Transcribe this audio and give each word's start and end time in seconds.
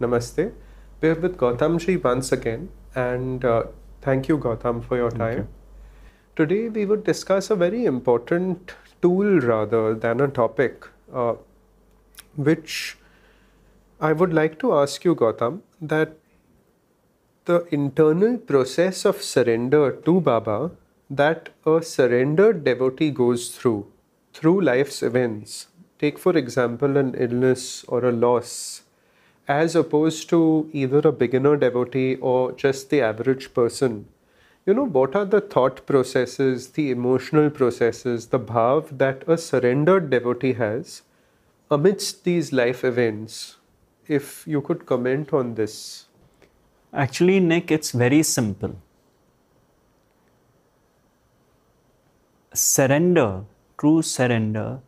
Namaste. 0.00 0.52
We're 1.00 1.14
with 1.14 1.36
Gautamji 1.36 2.02
once 2.02 2.32
again, 2.32 2.70
and 2.94 3.44
uh, 3.44 3.64
thank 4.02 4.28
you, 4.28 4.38
Gautam, 4.38 4.82
for 4.84 4.96
your 4.96 5.10
time. 5.10 5.38
you. 5.38 5.48
Today, 6.36 6.68
we 6.68 6.86
would 6.86 7.04
discuss 7.04 7.50
a 7.50 7.56
very 7.56 7.84
important 7.84 8.74
tool 9.02 9.40
rather 9.40 9.94
than 9.94 10.20
a 10.20 10.28
topic, 10.28 10.86
uh, 11.12 11.34
which 12.36 12.96
I 14.00 14.12
would 14.12 14.32
like 14.32 14.58
to 14.60 14.74
ask 14.74 15.04
you, 15.04 15.14
Gautam, 15.14 15.60
that 15.80 16.16
the 17.44 17.66
internal 17.70 18.38
process 18.38 19.04
of 19.04 19.22
surrender 19.22 19.92
to 19.92 20.20
Baba 20.20 20.70
that 21.10 21.48
a 21.66 21.82
surrendered 21.82 22.62
devotee 22.64 23.10
goes 23.10 23.48
through, 23.48 23.92
through 24.32 24.60
life's 24.60 25.02
events. 25.02 25.66
Take, 25.98 26.18
for 26.18 26.36
example, 26.36 26.96
an 26.96 27.14
illness 27.14 27.84
or 27.88 28.04
a 28.04 28.12
loss, 28.12 28.82
as 29.52 29.74
opposed 29.74 30.28
to 30.30 30.70
either 30.72 31.00
a 31.08 31.12
beginner 31.20 31.56
devotee 31.56 32.14
or 32.16 32.52
just 32.52 32.88
the 32.90 33.00
average 33.00 33.52
person. 33.52 34.06
You 34.64 34.74
know, 34.74 34.86
what 34.86 35.16
are 35.16 35.24
the 35.24 35.40
thought 35.40 35.86
processes, 35.86 36.68
the 36.68 36.90
emotional 36.92 37.50
processes, 37.50 38.28
the 38.28 38.38
bhav 38.38 38.98
that 38.98 39.24
a 39.26 39.36
surrendered 39.36 40.08
devotee 40.10 40.52
has 40.52 41.02
amidst 41.68 42.22
these 42.22 42.52
life 42.52 42.84
events? 42.84 43.56
If 44.06 44.46
you 44.46 44.60
could 44.60 44.86
comment 44.86 45.32
on 45.32 45.54
this. 45.56 46.06
Actually, 46.92 47.40
Nick, 47.40 47.72
it's 47.72 47.90
very 47.90 48.22
simple. 48.22 48.76
Surrender, 52.54 53.44
true 53.78 54.02
surrender, 54.02 54.80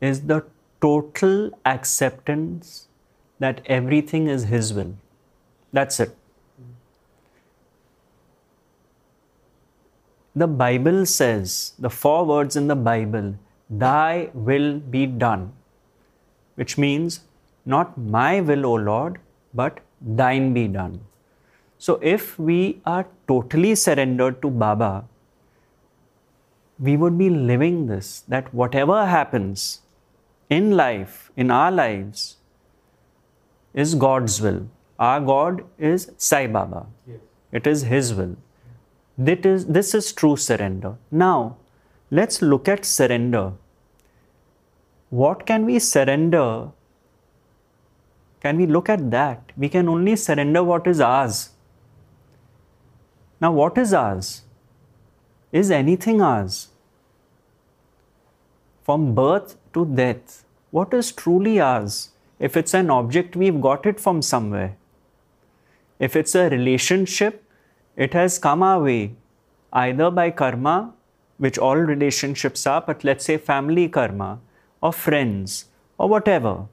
is 0.00 0.22
the 0.22 0.44
total 0.80 1.50
acceptance 1.64 2.88
that 3.38 3.60
everything 3.66 4.26
is 4.28 4.44
His 4.44 4.72
will. 4.72 4.94
That's 5.72 6.00
it. 6.00 6.16
The 10.36 10.46
Bible 10.46 11.06
says, 11.06 11.74
the 11.78 11.90
four 11.90 12.24
words 12.24 12.56
in 12.56 12.66
the 12.66 12.74
Bible, 12.76 13.36
Thy 13.70 14.30
will 14.34 14.78
be 14.78 15.06
done, 15.06 15.52
which 16.56 16.76
means 16.76 17.20
not 17.64 17.96
my 17.96 18.40
will, 18.40 18.66
O 18.66 18.74
Lord, 18.74 19.18
but 19.54 19.78
thine 20.00 20.52
be 20.52 20.68
done. 20.68 21.00
So 21.78 21.98
if 22.02 22.38
we 22.38 22.80
are 22.84 23.06
totally 23.28 23.74
surrendered 23.74 24.42
to 24.42 24.50
Baba, 24.50 25.04
we 26.78 26.96
would 26.96 27.16
be 27.16 27.30
living 27.30 27.86
this 27.86 28.24
that 28.28 28.52
whatever 28.52 29.06
happens 29.06 29.80
in 30.50 30.72
life, 30.72 31.30
in 31.36 31.50
our 31.50 31.70
lives, 31.70 32.36
is 33.74 33.94
God's 33.94 34.40
will. 34.40 34.68
Our 34.98 35.20
God 35.20 35.64
is 35.78 36.10
Sai 36.16 36.46
Baba. 36.46 36.86
It 37.52 37.66
is 37.66 37.82
His 37.82 38.14
will. 38.14 38.36
That 39.18 39.44
is, 39.44 39.66
this 39.66 39.94
is 39.94 40.12
true 40.12 40.36
surrender. 40.36 40.96
Now, 41.10 41.56
let's 42.10 42.40
look 42.42 42.68
at 42.68 42.84
surrender. 42.84 43.52
What 45.10 45.46
can 45.46 45.66
we 45.66 45.78
surrender? 45.78 46.70
Can 48.40 48.56
we 48.56 48.66
look 48.66 48.88
at 48.88 49.10
that? 49.10 49.52
We 49.56 49.68
can 49.68 49.88
only 49.88 50.16
surrender 50.16 50.62
what 50.62 50.86
is 50.86 51.00
ours. 51.00 51.50
Now, 53.40 53.52
what 53.52 53.78
is 53.78 53.92
ours? 53.92 54.42
Is 55.52 55.70
anything 55.70 56.20
ours? 56.20 56.68
From 58.82 59.14
birth 59.14 59.56
to 59.72 59.86
death, 59.86 60.44
what 60.70 60.92
is 60.92 61.12
truly 61.12 61.60
ours? 61.60 62.10
If 62.38 62.56
it's 62.56 62.74
an 62.74 62.90
object, 62.90 63.36
we've 63.36 63.60
got 63.60 63.86
it 63.86 64.00
from 64.00 64.22
somewhere. 64.22 64.76
If 65.98 66.16
it's 66.16 66.34
a 66.34 66.48
relationship, 66.48 67.44
it 67.96 68.12
has 68.14 68.38
come 68.38 68.62
our 68.62 68.82
way 68.82 69.14
either 69.72 70.10
by 70.10 70.30
karma, 70.30 70.92
which 71.38 71.58
all 71.58 71.76
relationships 71.76 72.66
are, 72.66 72.80
but 72.80 73.04
let's 73.04 73.24
say 73.24 73.36
family 73.36 73.88
karma, 73.88 74.38
or 74.80 74.92
friends, 74.92 75.66
or 75.98 76.08
whatever. 76.08 76.66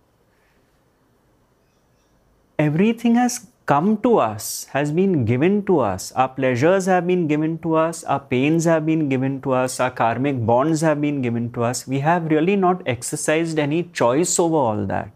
Everything 2.60 3.16
has 3.16 3.48
come 3.66 3.98
to 3.98 4.18
us, 4.18 4.66
has 4.72 4.92
been 4.92 5.26
given 5.26 5.64
to 5.66 5.80
us. 5.80 6.12
Our 6.12 6.30
pleasures 6.30 6.86
have 6.86 7.08
been 7.08 7.28
given 7.28 7.58
to 7.60 7.76
us, 7.76 8.04
our 8.04 8.20
pains 8.20 8.66
have 8.66 8.86
been 8.86 9.10
given 9.10 9.42
to 9.42 9.54
us, 9.54 9.80
our 9.80 9.92
karmic 9.92 10.46
bonds 10.46 10.82
have 10.82 11.02
been 11.02 11.22
given 11.22 11.52
to 11.54 11.64
us. 11.64 11.88
We 11.88 12.00
have 12.00 12.26
really 12.26 12.56
not 12.56 12.84
exercised 12.86 13.58
any 13.58 13.84
choice 13.84 14.38
over 14.40 14.56
all 14.56 14.86
that. 14.88 15.12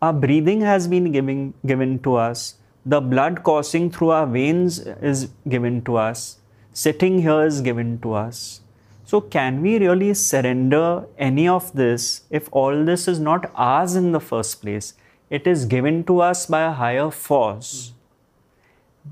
Our 0.00 0.12
breathing 0.12 0.60
has 0.60 0.86
been 0.86 1.10
given, 1.10 1.54
given 1.66 1.98
to 2.00 2.14
us. 2.14 2.54
The 2.86 3.00
blood 3.00 3.42
coursing 3.42 3.90
through 3.90 4.10
our 4.10 4.26
veins 4.26 4.78
is 4.78 5.30
given 5.48 5.82
to 5.86 5.96
us. 5.96 6.38
Sitting 6.72 7.22
here 7.22 7.44
is 7.44 7.60
given 7.60 7.98
to 8.00 8.12
us. 8.14 8.60
So, 9.04 9.20
can 9.20 9.60
we 9.62 9.78
really 9.78 10.14
surrender 10.14 11.06
any 11.18 11.48
of 11.48 11.72
this 11.72 12.22
if 12.30 12.48
all 12.52 12.84
this 12.84 13.08
is 13.08 13.18
not 13.18 13.50
ours 13.56 13.96
in 13.96 14.12
the 14.12 14.20
first 14.20 14.62
place? 14.62 14.94
It 15.30 15.46
is 15.46 15.64
given 15.64 16.04
to 16.04 16.20
us 16.20 16.46
by 16.46 16.62
a 16.62 16.72
higher 16.72 17.10
force. 17.10 17.92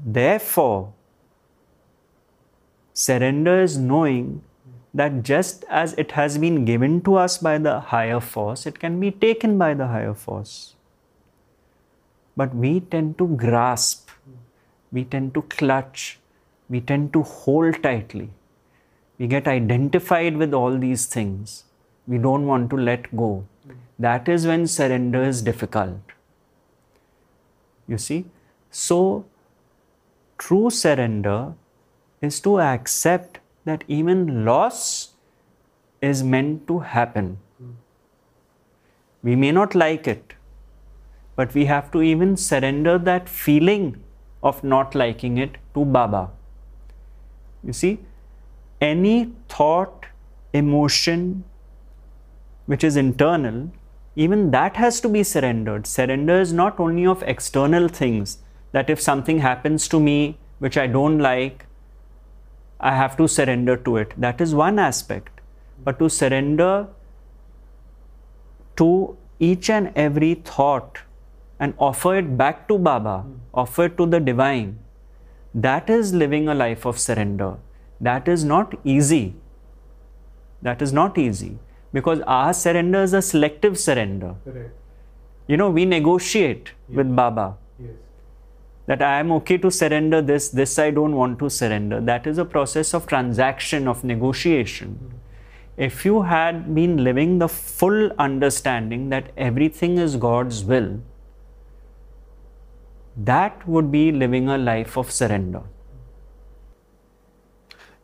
Therefore, 0.04 0.92
surrender 2.92 3.60
is 3.62 3.76
knowing 3.76 4.42
that 4.94 5.22
just 5.24 5.64
as 5.68 5.94
it 5.94 6.12
has 6.12 6.38
been 6.38 6.64
given 6.64 7.00
to 7.02 7.16
us 7.16 7.38
by 7.38 7.58
the 7.58 7.80
higher 7.80 8.20
force, 8.20 8.66
it 8.66 8.78
can 8.78 9.00
be 9.00 9.10
taken 9.10 9.58
by 9.58 9.74
the 9.74 9.88
higher 9.88 10.14
force. 10.14 10.75
But 12.36 12.54
we 12.54 12.80
tend 12.80 13.18
to 13.18 13.26
grasp, 13.28 14.10
we 14.92 15.04
tend 15.04 15.34
to 15.34 15.42
clutch, 15.42 16.18
we 16.68 16.80
tend 16.80 17.12
to 17.14 17.22
hold 17.22 17.82
tightly. 17.82 18.30
We 19.18 19.26
get 19.26 19.48
identified 19.48 20.36
with 20.36 20.52
all 20.52 20.78
these 20.78 21.06
things. 21.06 21.64
We 22.06 22.18
don't 22.18 22.46
want 22.46 22.68
to 22.70 22.76
let 22.76 23.14
go. 23.16 23.46
That 23.98 24.28
is 24.28 24.46
when 24.46 24.66
surrender 24.66 25.22
is 25.22 25.40
difficult. 25.40 25.98
You 27.88 27.96
see? 27.96 28.26
So, 28.70 29.24
true 30.38 30.68
surrender 30.68 31.54
is 32.20 32.40
to 32.40 32.60
accept 32.60 33.38
that 33.64 33.84
even 33.88 34.44
loss 34.44 35.14
is 36.00 36.22
meant 36.22 36.68
to 36.68 36.80
happen. 36.80 37.38
We 39.22 39.34
may 39.34 39.50
not 39.50 39.74
like 39.74 40.06
it, 40.06 40.34
but 41.36 41.54
we 41.54 41.66
have 41.66 41.90
to 41.92 42.02
even 42.02 42.36
surrender 42.36 42.98
that 42.98 43.28
feeling 43.28 44.02
of 44.42 44.64
not 44.64 44.94
liking 44.94 45.38
it 45.38 45.56
to 45.74 45.84
Baba. 45.84 46.30
You 47.62 47.72
see, 47.72 47.98
any 48.80 49.32
thought, 49.48 50.06
emotion 50.52 51.44
which 52.66 52.82
is 52.82 52.96
internal, 52.96 53.70
even 54.16 54.50
that 54.50 54.76
has 54.76 55.00
to 55.00 55.08
be 55.08 55.22
surrendered. 55.22 55.86
Surrender 55.86 56.40
is 56.40 56.52
not 56.52 56.80
only 56.80 57.06
of 57.06 57.22
external 57.22 57.88
things, 57.88 58.38
that 58.72 58.88
if 58.88 59.00
something 59.00 59.38
happens 59.38 59.88
to 59.88 60.00
me 60.00 60.38
which 60.58 60.76
I 60.78 60.86
don't 60.86 61.18
like, 61.18 61.66
I 62.80 62.94
have 62.94 63.16
to 63.18 63.28
surrender 63.28 63.76
to 63.76 63.96
it. 63.98 64.14
That 64.16 64.40
is 64.40 64.54
one 64.54 64.78
aspect. 64.78 65.40
But 65.84 65.98
to 65.98 66.08
surrender 66.08 66.88
to 68.76 69.16
each 69.38 69.70
and 69.70 69.92
every 69.94 70.34
thought 70.34 70.98
and 71.58 71.74
offer 71.78 72.16
it 72.16 72.36
back 72.36 72.68
to 72.68 72.78
Baba, 72.78 73.24
offer 73.54 73.84
it 73.84 73.96
to 73.98 74.06
the 74.06 74.20
divine, 74.20 74.78
that 75.54 75.88
is 75.88 76.12
living 76.12 76.48
a 76.48 76.54
life 76.54 76.84
of 76.84 76.98
surrender. 76.98 77.56
That 78.00 78.28
is 78.28 78.44
not 78.44 78.74
easy. 78.84 79.34
That 80.62 80.82
is 80.82 80.92
not 80.92 81.16
easy 81.16 81.58
because 81.92 82.20
our 82.26 82.52
surrender 82.52 83.02
is 83.02 83.14
a 83.14 83.22
selective 83.22 83.78
surrender. 83.78 84.34
Correct. 84.44 84.74
You 85.46 85.56
know, 85.56 85.70
we 85.70 85.84
negotiate 85.84 86.72
with 86.88 87.14
Baba 87.14 87.56
Yes. 87.78 87.90
that 88.86 89.02
I 89.02 89.18
am 89.20 89.32
okay 89.32 89.58
to 89.58 89.70
surrender 89.70 90.20
this, 90.20 90.48
this 90.48 90.78
I 90.78 90.90
don't 90.90 91.14
want 91.14 91.38
to 91.38 91.48
surrender. 91.48 92.00
That 92.00 92.26
is 92.26 92.38
a 92.38 92.44
process 92.44 92.94
of 92.94 93.06
transaction, 93.06 93.86
of 93.86 94.02
negotiation. 94.02 94.94
Hmm. 94.94 95.16
If 95.76 96.04
you 96.04 96.22
had 96.22 96.74
been 96.74 97.04
living 97.04 97.38
the 97.38 97.48
full 97.48 98.10
understanding 98.18 99.10
that 99.10 99.30
everything 99.36 99.98
is 99.98 100.16
God's 100.16 100.64
will, 100.64 101.00
that 103.16 103.66
would 103.66 103.90
be 103.90 104.12
living 104.12 104.48
a 104.48 104.58
life 104.58 104.98
of 104.98 105.10
surrender. 105.10 105.62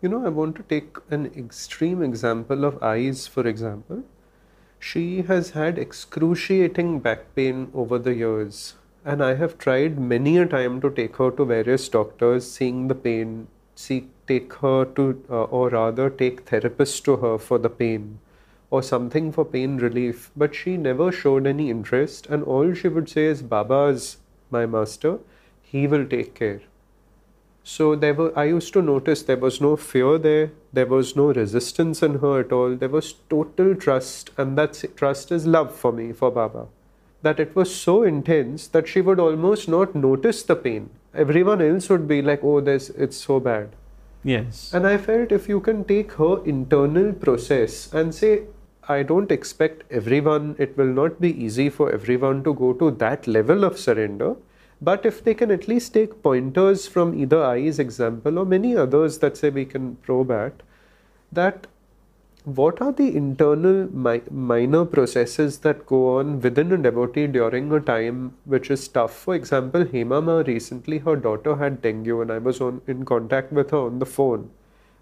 You 0.01 0.09
know, 0.09 0.25
I 0.25 0.31
want 0.31 0.57
to 0.57 0.63
take 0.63 0.97
an 1.11 1.27
extreme 1.37 2.03
example 2.03 2.65
of 2.65 2.83
Ai's, 2.83 3.27
for 3.27 3.47
example. 3.47 4.03
She 4.81 5.23
has 5.23 5.51
had 5.51 5.79
excruciating 5.79 7.01
back 7.01 7.37
pain 7.37 7.71
over 7.73 7.99
the 7.99 8.15
years, 8.15 8.75
and 9.05 9.23
I 9.23 9.35
have 9.35 9.59
tried 9.59 10.01
many 10.01 10.39
a 10.39 10.47
time 10.47 10.81
to 10.81 10.91
take 10.91 11.17
her 11.17 11.31
to 11.31 11.45
various 11.45 11.89
doctors, 11.89 12.51
seeing 12.51 12.89
the 12.89 12.95
pain, 12.97 13.47
see, 13.77 14.09
take 14.27 14.53
her 14.55 14.85
to, 14.85 15.23
uh, 15.31 15.45
or 15.45 15.69
rather, 15.69 16.11
take 16.11 16.47
therapists 16.47 17.01
to 17.05 17.17
her 17.19 17.39
for 17.39 17.59
the 17.59 17.71
pain, 17.71 18.19
or 18.71 18.83
something 18.83 19.31
for 19.31 19.45
pain 19.45 19.77
relief, 19.77 20.33
but 20.37 20.55
she 20.55 20.77
never 20.77 21.13
showed 21.13 21.47
any 21.47 21.71
interest, 21.71 22.27
and 22.27 22.43
all 22.43 22.75
she 22.75 22.89
would 22.89 23.09
say 23.09 23.27
is, 23.27 23.43
Baba's 23.43 24.17
my 24.53 24.67
master, 24.67 25.19
he 25.63 25.87
will 25.87 26.07
take 26.07 26.35
care. 26.35 26.61
So 27.65 27.95
there 27.95 28.15
were, 28.15 28.37
I 28.37 28.45
used 28.45 28.73
to 28.73 28.83
notice 28.83 29.23
there 29.23 29.37
was 29.37 29.61
no 29.61 29.77
fear 29.77 30.19
there, 30.19 30.51
there 30.73 30.87
was 30.87 31.15
no 31.15 31.33
resistance 31.33 32.03
in 32.03 32.19
her 32.19 32.41
at 32.41 32.53
all, 32.53 32.75
there 32.75 32.89
was 32.89 33.15
total 33.31 33.75
trust, 33.75 34.31
and 34.37 34.59
that 34.59 34.85
trust 34.97 35.31
is 35.31 35.47
love 35.47 35.75
for 35.75 35.93
me, 35.93 36.13
for 36.13 36.31
Baba. 36.31 36.67
That 37.23 37.39
it 37.39 37.55
was 37.55 37.75
so 37.75 38.03
intense 38.03 38.67
that 38.69 38.89
she 38.89 39.01
would 39.01 39.21
almost 39.21 39.69
not 39.69 39.95
notice 39.95 40.43
the 40.43 40.57
pain. 40.57 40.91
Everyone 41.15 41.63
else 41.63 41.89
would 41.89 42.09
be 42.09 42.21
like, 42.21 42.43
oh, 42.43 42.61
this, 42.61 42.91
it's 42.91 43.17
so 43.17 43.39
bad. 43.39 43.71
Yes. 44.25 44.73
And 44.75 44.87
I 44.87 44.97
felt 44.99 45.31
if 45.31 45.49
you 45.49 45.61
can 45.61 45.85
take 45.85 46.13
her 46.13 46.45
internal 46.45 47.13
process 47.13 47.93
and 47.93 48.15
say, 48.15 48.43
I 48.89 49.03
don't 49.03 49.31
expect 49.31 49.85
everyone, 49.91 50.57
it 50.59 50.77
will 50.77 50.87
not 50.87 51.21
be 51.21 51.31
easy 51.45 51.71
for 51.71 51.93
everyone 51.93 52.43
to 52.45 52.55
go 52.55 52.73
to 52.73 52.91
that 52.91 53.27
level 53.27 53.65
of 53.65 53.79
surrender 53.79 54.37
but 54.83 55.07
if 55.07 55.23
they 55.23 55.33
can 55.33 55.53
at 55.53 55.69
least 55.69 55.95
take 55.95 56.23
pointers 56.23 56.89
from 56.89 57.15
either 57.15 57.41
Ai's 57.45 57.79
example 57.79 58.39
or 58.39 58.45
many 58.45 58.77
others 58.77 59.19
that 59.19 59.37
say 59.37 59.49
we 59.49 59.65
can 59.65 59.95
probe 59.97 60.33
at, 60.33 60.65
that 61.31 61.69
what 62.45 62.83
are 62.83 62.91
the 62.91 63.17
internal 63.17 63.89
mi- 63.95 64.29
minor 64.29 64.85
processes 64.85 65.59
that 65.59 65.87
go 65.87 66.19
on 66.19 66.41
within 66.41 66.73
a 66.73 66.77
devotee 66.77 67.29
during 67.29 67.71
a 67.71 67.79
time 67.79 68.35
which 68.45 68.73
is 68.73 68.89
tough? 68.89 69.15
For 69.15 69.37
example, 69.37 69.85
Hemama 69.85 70.45
recently, 70.45 70.99
her 70.99 71.15
daughter 71.15 71.55
had 71.55 71.81
dengue, 71.81 72.09
and 72.09 72.33
I 72.33 72.39
was 72.39 72.61
on 72.61 72.81
in 72.89 73.05
contact 73.05 73.53
with 73.53 73.71
her 73.71 73.79
on 73.79 74.01
the 74.01 74.07
phone. 74.07 74.51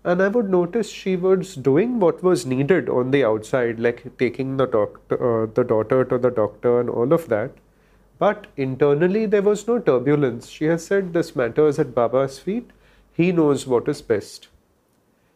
And 0.04 0.22
I 0.22 0.28
would 0.28 0.48
notice 0.48 0.88
she 0.88 1.16
was 1.16 1.54
doing 1.54 2.00
what 2.00 2.22
was 2.22 2.46
needed 2.46 2.88
on 2.88 3.10
the 3.10 3.24
outside, 3.24 3.78
like 3.78 4.16
taking 4.18 4.56
the, 4.56 4.66
doctor, 4.66 5.42
uh, 5.42 5.46
the 5.52 5.62
daughter 5.62 6.04
to 6.04 6.16
the 6.16 6.30
doctor 6.30 6.80
and 6.80 6.88
all 6.88 7.12
of 7.12 7.28
that. 7.28 7.50
But 8.18 8.46
internally, 8.56 9.26
there 9.26 9.42
was 9.42 9.66
no 9.66 9.78
turbulence. 9.78 10.48
She 10.48 10.66
has 10.66 10.86
said, 10.86 11.12
This 11.12 11.36
matter 11.36 11.66
is 11.68 11.78
at 11.78 11.94
Baba's 11.94 12.38
feet. 12.38 12.70
He 13.12 13.32
knows 13.32 13.66
what 13.66 13.88
is 13.88 14.02
best. 14.02 14.48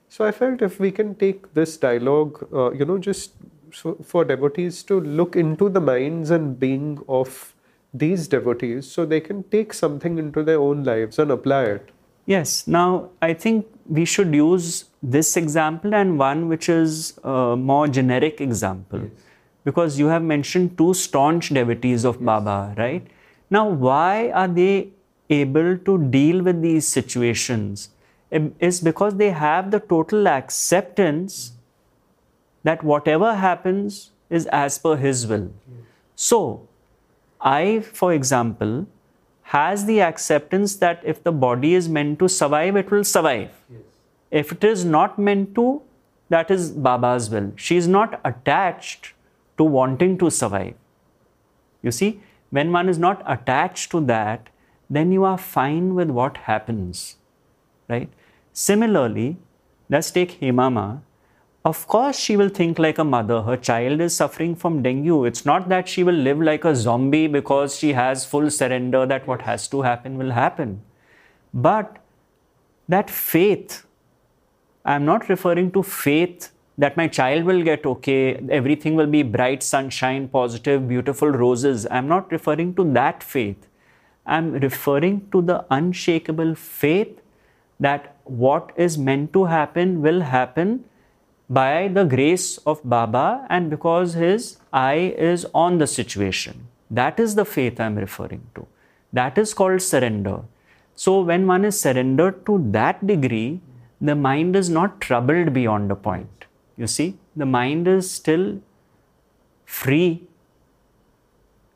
So 0.08 0.24
I 0.24 0.32
felt 0.32 0.62
if 0.62 0.78
we 0.78 0.90
can 0.90 1.14
take 1.14 1.52
this 1.54 1.76
dialogue, 1.76 2.46
uh, 2.52 2.72
you 2.72 2.84
know, 2.84 2.98
just 2.98 3.32
so 3.72 3.96
for 4.04 4.24
devotees 4.24 4.82
to 4.84 5.00
look 5.00 5.34
into 5.34 5.68
the 5.68 5.80
minds 5.80 6.30
and 6.30 6.58
being 6.58 7.02
of 7.08 7.54
these 7.92 8.28
devotees 8.28 8.90
so 8.90 9.04
they 9.04 9.20
can 9.20 9.42
take 9.44 9.72
something 9.72 10.18
into 10.18 10.42
their 10.42 10.60
own 10.60 10.84
lives 10.84 11.18
and 11.18 11.30
apply 11.30 11.64
it. 11.64 11.90
Yes. 12.26 12.66
Now, 12.66 13.10
I 13.20 13.34
think 13.34 13.66
we 13.86 14.04
should 14.04 14.34
use 14.34 14.86
this 15.02 15.36
example 15.36 15.94
and 15.94 16.18
one 16.18 16.48
which 16.48 16.68
is 16.68 17.18
a 17.22 17.56
more 17.56 17.86
generic 17.86 18.40
example. 18.40 19.00
Yes 19.00 19.24
because 19.64 19.98
you 19.98 20.06
have 20.08 20.22
mentioned 20.22 20.76
two 20.78 20.94
staunch 20.94 21.48
devotees 21.48 22.04
of 22.04 22.16
yes. 22.16 22.24
Baba, 22.24 22.74
right? 22.76 23.06
Now, 23.50 23.68
why 23.68 24.30
are 24.30 24.48
they 24.48 24.90
able 25.30 25.78
to 25.78 25.98
deal 26.10 26.42
with 26.42 26.60
these 26.62 26.86
situations? 26.86 27.88
Is 28.30 28.80
because 28.80 29.16
they 29.16 29.30
have 29.30 29.70
the 29.70 29.80
total 29.80 30.28
acceptance 30.28 31.52
that 32.64 32.82
whatever 32.82 33.34
happens 33.34 34.10
is 34.28 34.46
as 34.46 34.78
per 34.78 34.96
His 34.96 35.26
will. 35.26 35.50
Yes. 35.70 35.86
So, 36.16 36.68
Ai, 37.40 37.80
for 37.80 38.12
example, 38.12 38.86
has 39.44 39.84
the 39.84 40.00
acceptance 40.00 40.76
that 40.76 41.00
if 41.04 41.22
the 41.22 41.32
body 41.32 41.74
is 41.74 41.88
meant 41.88 42.18
to 42.18 42.28
survive, 42.28 42.76
it 42.76 42.90
will 42.90 43.04
survive. 43.04 43.50
Yes. 43.70 43.80
If 44.30 44.52
it 44.52 44.64
is 44.64 44.84
not 44.84 45.18
meant 45.18 45.54
to, 45.54 45.82
that 46.30 46.50
is 46.50 46.70
Baba's 46.70 47.28
will. 47.30 47.52
She 47.56 47.76
is 47.76 47.86
not 47.86 48.20
attached 48.24 49.12
to 49.58 49.64
wanting 49.64 50.18
to 50.18 50.30
survive. 50.30 50.74
You 51.82 51.90
see, 51.90 52.20
when 52.50 52.72
one 52.72 52.88
is 52.88 52.98
not 52.98 53.22
attached 53.26 53.90
to 53.90 54.00
that, 54.06 54.48
then 54.88 55.12
you 55.12 55.24
are 55.24 55.38
fine 55.38 55.94
with 55.94 56.10
what 56.10 56.36
happens, 56.48 57.16
right? 57.88 58.08
Similarly, 58.52 59.36
let's 59.88 60.10
take 60.10 60.40
Hemama. 60.40 61.00
Of 61.66 61.86
course, 61.86 62.18
she 62.18 62.36
will 62.36 62.50
think 62.50 62.78
like 62.78 62.98
a 62.98 63.04
mother. 63.04 63.40
Her 63.40 63.56
child 63.56 64.02
is 64.02 64.14
suffering 64.14 64.54
from 64.54 64.82
dengue. 64.82 65.26
It's 65.26 65.46
not 65.46 65.70
that 65.70 65.88
she 65.88 66.04
will 66.04 66.14
live 66.14 66.38
like 66.38 66.62
a 66.62 66.76
zombie 66.76 67.26
because 67.26 67.78
she 67.78 67.94
has 67.94 68.26
full 68.26 68.50
surrender 68.50 69.06
that 69.06 69.26
what 69.26 69.40
has 69.42 69.66
to 69.68 69.80
happen 69.80 70.18
will 70.18 70.32
happen. 70.32 70.82
But 71.54 71.96
that 72.86 73.08
faith, 73.08 73.86
I'm 74.84 75.06
not 75.06 75.30
referring 75.30 75.70
to 75.72 75.82
faith 75.82 76.50
that 76.76 76.98
my 76.98 77.08
child 77.08 77.44
will 77.44 77.62
get 77.62 77.86
okay, 77.86 78.34
everything 78.50 78.94
will 78.94 79.06
be 79.06 79.22
bright 79.22 79.62
sunshine, 79.62 80.28
positive, 80.28 80.86
beautiful 80.86 81.30
roses. 81.30 81.86
I'm 81.90 82.08
not 82.08 82.30
referring 82.30 82.74
to 82.74 82.92
that 82.92 83.22
faith. 83.22 83.68
I'm 84.26 84.52
referring 84.52 85.28
to 85.32 85.40
the 85.40 85.64
unshakable 85.70 86.56
faith 86.56 87.22
that 87.80 88.16
what 88.24 88.72
is 88.76 88.98
meant 88.98 89.32
to 89.32 89.46
happen 89.46 90.02
will 90.02 90.20
happen 90.20 90.84
by 91.48 91.88
the 91.88 92.04
grace 92.04 92.58
of 92.58 92.80
Baba 92.84 93.46
and 93.50 93.68
because 93.68 94.14
his 94.14 94.58
eye 94.72 95.14
is 95.16 95.46
on 95.54 95.78
the 95.78 95.86
situation. 95.86 96.68
That 96.90 97.20
is 97.20 97.34
the 97.34 97.44
faith 97.44 97.80
I'm 97.80 97.96
referring 97.96 98.46
to. 98.54 98.66
That 99.12 99.36
is 99.38 99.54
called 99.54 99.82
surrender. 99.82 100.42
So, 100.96 101.20
when 101.20 101.46
one 101.46 101.64
is 101.64 101.80
surrendered 101.80 102.46
to 102.46 102.64
that 102.70 103.06
degree, 103.06 103.60
the 104.00 104.14
mind 104.14 104.54
is 104.56 104.70
not 104.70 105.00
troubled 105.00 105.52
beyond 105.52 105.90
a 105.90 105.96
point. 105.96 106.44
You 106.76 106.86
see, 106.86 107.18
the 107.36 107.46
mind 107.46 107.88
is 107.88 108.10
still 108.10 108.60
free 109.64 110.26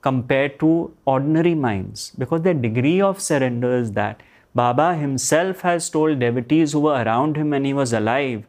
compared 0.00 0.58
to 0.60 0.94
ordinary 1.04 1.54
minds 1.54 2.12
because 2.16 2.42
the 2.42 2.54
degree 2.54 3.00
of 3.00 3.20
surrender 3.20 3.76
is 3.76 3.92
that 3.92 4.22
Baba 4.54 4.94
himself 4.94 5.60
has 5.62 5.90
told 5.90 6.20
devotees 6.20 6.72
who 6.72 6.80
were 6.80 7.02
around 7.02 7.36
him 7.36 7.50
when 7.50 7.64
he 7.64 7.74
was 7.74 7.92
alive 7.92 8.46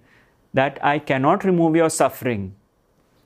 that 0.53 0.79
I 0.83 0.99
cannot 0.99 1.43
remove 1.43 1.75
your 1.75 1.89
suffering, 1.89 2.55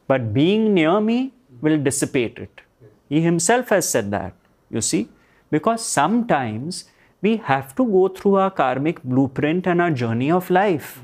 but 0.07 0.33
being 0.33 0.73
near 0.73 0.99
me 0.99 1.33
will 1.61 1.77
dissipate 1.77 2.37
it. 2.37 2.61
He 3.09 3.21
himself 3.21 3.69
has 3.69 3.87
said 3.87 4.11
that, 4.11 4.33
you 4.69 4.81
see, 4.81 5.09
because 5.51 5.85
sometimes 5.85 6.85
we 7.21 7.37
have 7.37 7.75
to 7.75 7.85
go 7.85 8.07
through 8.07 8.35
our 8.35 8.51
karmic 8.51 9.01
blueprint 9.03 9.67
and 9.67 9.81
our 9.81 9.91
journey 9.91 10.29
of 10.31 10.49
life. 10.49 11.03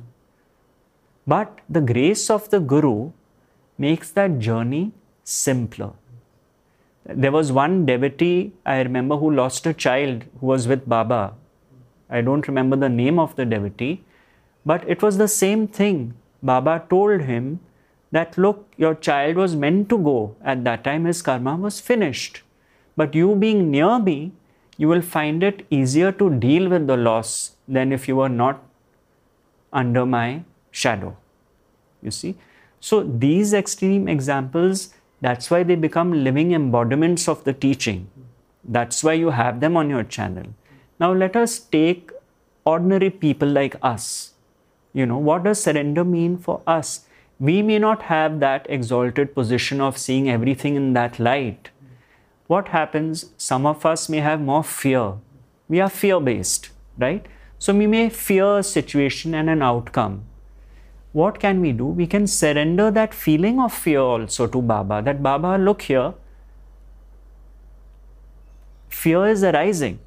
But 1.25 1.59
the 1.69 1.81
grace 1.81 2.29
of 2.29 2.49
the 2.49 2.59
Guru 2.59 3.11
makes 3.77 4.11
that 4.11 4.39
journey 4.39 4.91
simpler. 5.23 5.91
There 7.05 7.31
was 7.31 7.51
one 7.51 7.85
devotee 7.85 8.51
I 8.65 8.81
remember 8.81 9.17
who 9.17 9.31
lost 9.31 9.65
a 9.65 9.73
child 9.73 10.25
who 10.39 10.47
was 10.47 10.67
with 10.67 10.89
Baba. 10.89 11.33
I 12.09 12.21
don't 12.21 12.47
remember 12.47 12.75
the 12.75 12.89
name 12.89 13.19
of 13.19 13.35
the 13.35 13.45
devotee, 13.45 14.03
but 14.65 14.87
it 14.87 15.01
was 15.01 15.17
the 15.17 15.27
same 15.27 15.67
thing. 15.67 16.13
Baba 16.41 16.83
told 16.89 17.21
him 17.21 17.59
that, 18.11 18.37
look, 18.37 18.71
your 18.77 18.95
child 18.95 19.35
was 19.35 19.55
meant 19.55 19.89
to 19.89 19.97
go. 19.97 20.35
At 20.43 20.63
that 20.63 20.83
time, 20.83 21.05
his 21.05 21.21
karma 21.21 21.55
was 21.55 21.79
finished. 21.79 22.41
But 22.95 23.15
you 23.15 23.35
being 23.35 23.71
near 23.71 23.99
me, 23.99 24.31
you 24.77 24.87
will 24.87 25.01
find 25.01 25.43
it 25.43 25.65
easier 25.69 26.11
to 26.13 26.29
deal 26.29 26.69
with 26.69 26.87
the 26.87 26.97
loss 26.97 27.55
than 27.67 27.91
if 27.91 28.07
you 28.07 28.15
were 28.15 28.29
not 28.29 28.63
under 29.71 30.05
my 30.05 30.43
shadow. 30.71 31.15
You 32.01 32.11
see? 32.11 32.37
So 32.79 33.03
these 33.03 33.53
extreme 33.53 34.07
examples, 34.07 34.93
that's 35.21 35.51
why 35.51 35.63
they 35.63 35.75
become 35.75 36.23
living 36.23 36.51
embodiments 36.51 37.27
of 37.27 37.43
the 37.43 37.53
teaching. 37.53 38.09
That's 38.63 39.03
why 39.03 39.13
you 39.13 39.31
have 39.31 39.59
them 39.59 39.75
on 39.75 39.89
your 39.89 40.03
channel. 40.03 40.45
Now 40.99 41.13
let 41.13 41.35
us 41.35 41.59
take 41.59 42.11
ordinary 42.65 43.09
people 43.09 43.49
like 43.49 43.75
us. 43.81 44.33
You 44.93 45.05
know, 45.05 45.17
what 45.17 45.43
does 45.43 45.61
surrender 45.61 46.03
mean 46.03 46.37
for 46.37 46.61
us? 46.65 47.05
We 47.39 47.61
may 47.61 47.79
not 47.79 48.03
have 48.03 48.39
that 48.39 48.65
exalted 48.69 49.33
position 49.33 49.79
of 49.81 49.97
seeing 49.97 50.29
everything 50.29 50.75
in 50.75 50.93
that 50.93 51.19
light. 51.19 51.69
What 52.47 52.69
happens? 52.69 53.31
Some 53.37 53.65
of 53.65 53.85
us 53.85 54.09
may 54.09 54.17
have 54.17 54.41
more 54.41 54.63
fear. 54.63 55.13
We 55.67 55.79
are 55.79 55.89
fear 55.89 56.19
based, 56.19 56.69
right? 56.97 57.25
So 57.59 57.73
we 57.73 57.87
may 57.87 58.09
fear 58.09 58.57
a 58.57 58.63
situation 58.63 59.35
and 59.35 59.49
an 59.49 59.61
outcome 59.61 60.25
what 61.11 61.39
can 61.39 61.59
we 61.59 61.71
do? 61.71 61.85
We 61.85 62.05
can 62.05 62.27
surrender 62.27 62.91
that 62.91 63.13
feeling 63.13 63.59
of 63.59 63.73
fear 63.73 63.99
also 63.99 64.45
to 64.47 64.61
Baba. 64.61 65.01
That 65.01 65.23
Baba, 65.23 65.57
look 65.57 65.81
here, 65.83 66.13
fear 68.89 69.27
is 69.27 69.43
arising. 69.43 69.99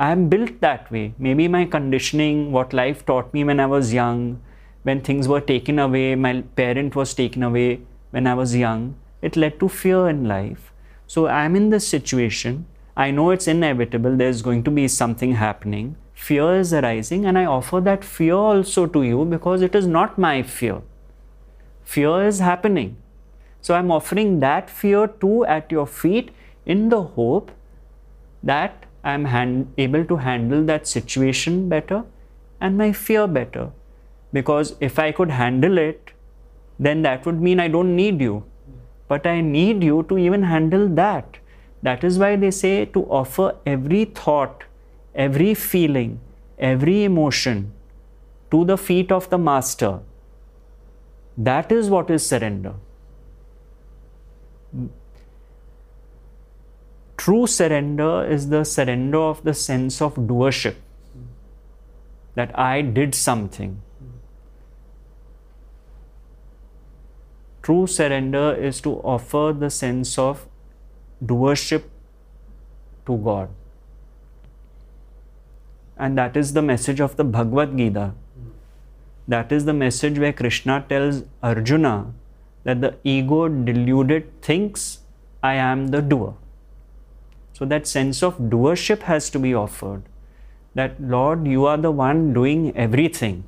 I 0.00 0.10
am 0.10 0.28
built 0.28 0.60
that 0.60 0.90
way. 0.90 1.14
Maybe 1.18 1.46
my 1.46 1.64
conditioning, 1.66 2.50
what 2.50 2.72
life 2.72 3.06
taught 3.06 3.32
me 3.32 3.44
when 3.44 3.60
I 3.60 3.66
was 3.66 3.92
young, 3.92 4.40
when 4.82 5.02
things 5.02 5.28
were 5.28 5.40
taken 5.40 5.78
away, 5.78 6.14
my 6.14 6.42
parent 6.56 6.96
was 6.96 7.14
taken 7.14 7.44
away 7.44 7.82
when 8.10 8.26
I 8.26 8.34
was 8.34 8.56
young, 8.56 8.96
it 9.22 9.36
led 9.36 9.60
to 9.60 9.68
fear 9.68 10.08
in 10.08 10.26
life. 10.26 10.72
So 11.06 11.26
I'm 11.28 11.54
in 11.54 11.70
this 11.70 11.86
situation. 11.86 12.66
I 12.96 13.12
know 13.12 13.30
it's 13.30 13.46
inevitable, 13.46 14.16
there's 14.16 14.42
going 14.42 14.64
to 14.64 14.70
be 14.72 14.88
something 14.88 15.34
happening 15.34 15.96
fear 16.20 16.54
is 16.60 16.72
arising, 16.78 17.24
and 17.24 17.38
I 17.38 17.44
offer 17.46 17.80
that 17.80 18.04
fear 18.04 18.34
also 18.34 18.86
to 18.86 19.02
you 19.02 19.24
because 19.24 19.62
it 19.62 19.74
is 19.74 19.86
not 19.86 20.18
my 20.18 20.42
fear. 20.42 20.82
Fear 21.82 22.26
is 22.26 22.40
happening. 22.40 22.96
So 23.62 23.74
I'm 23.74 23.90
offering 23.90 24.40
that 24.40 24.68
fear 24.68 25.06
too 25.06 25.44
at 25.46 25.72
your 25.72 25.86
feet 25.86 26.30
in 26.66 26.88
the 26.90 27.02
hope 27.02 27.50
that 28.42 28.86
I'm 29.02 29.24
hand- 29.24 29.72
able 29.78 30.04
to 30.04 30.16
handle 30.16 30.64
that 30.64 30.86
situation 30.86 31.68
better 31.68 32.04
and 32.60 32.76
my 32.76 32.92
fear 32.92 33.26
better. 33.26 33.70
Because 34.32 34.76
if 34.80 34.98
I 34.98 35.10
could 35.12 35.30
handle 35.30 35.78
it, 35.78 36.12
then 36.78 37.02
that 37.02 37.26
would 37.26 37.40
mean 37.40 37.60
I 37.60 37.68
don't 37.68 37.96
need 37.96 38.20
you. 38.20 38.44
But 39.08 39.26
I 39.26 39.40
need 39.40 39.82
you 39.82 40.04
to 40.08 40.18
even 40.18 40.42
handle 40.44 40.88
that. 40.88 41.38
That 41.82 42.04
is 42.04 42.18
why 42.18 42.36
they 42.36 42.50
say 42.50 42.84
to 42.84 43.04
offer 43.04 43.56
every 43.66 44.04
thought, 44.04 44.64
every 45.14 45.54
feeling, 45.54 46.20
every 46.58 47.04
emotion 47.04 47.72
to 48.50 48.64
the 48.64 48.76
feet 48.76 49.10
of 49.10 49.30
the 49.30 49.38
Master. 49.38 50.00
That 51.36 51.72
is 51.72 51.88
what 51.88 52.10
is 52.10 52.26
surrender. 52.26 52.74
True 57.20 57.46
surrender 57.46 58.24
is 58.24 58.48
the 58.48 58.64
surrender 58.64 59.18
of 59.18 59.42
the 59.44 59.52
sense 59.52 60.00
of 60.00 60.14
doership 60.28 60.76
that 62.34 62.58
I 62.58 62.80
did 62.80 63.14
something. 63.14 63.82
True 67.60 67.86
surrender 67.86 68.54
is 68.54 68.80
to 68.80 68.94
offer 69.14 69.54
the 69.66 69.68
sense 69.68 70.16
of 70.16 70.48
doership 71.22 71.84
to 73.04 73.18
God. 73.18 73.50
And 75.98 76.16
that 76.16 76.38
is 76.38 76.54
the 76.54 76.62
message 76.62 77.00
of 77.00 77.16
the 77.16 77.24
Bhagavad 77.24 77.76
Gita. 77.76 78.14
That 79.28 79.52
is 79.52 79.66
the 79.66 79.74
message 79.74 80.18
where 80.18 80.32
Krishna 80.32 80.86
tells 80.88 81.24
Arjuna 81.42 82.14
that 82.64 82.80
the 82.80 82.96
ego 83.04 83.46
deluded 83.48 84.40
thinks 84.40 85.00
I 85.42 85.56
am 85.56 85.88
the 85.88 86.00
doer. 86.00 86.36
So 87.60 87.66
that 87.66 87.86
sense 87.86 88.22
of 88.22 88.36
doership 88.52 89.02
has 89.02 89.28
to 89.30 89.38
be 89.38 89.54
offered. 89.54 90.04
That 90.74 90.98
Lord, 90.98 91.46
you 91.46 91.66
are 91.66 91.76
the 91.76 91.90
one 91.90 92.32
doing 92.32 92.74
everything, 92.74 93.44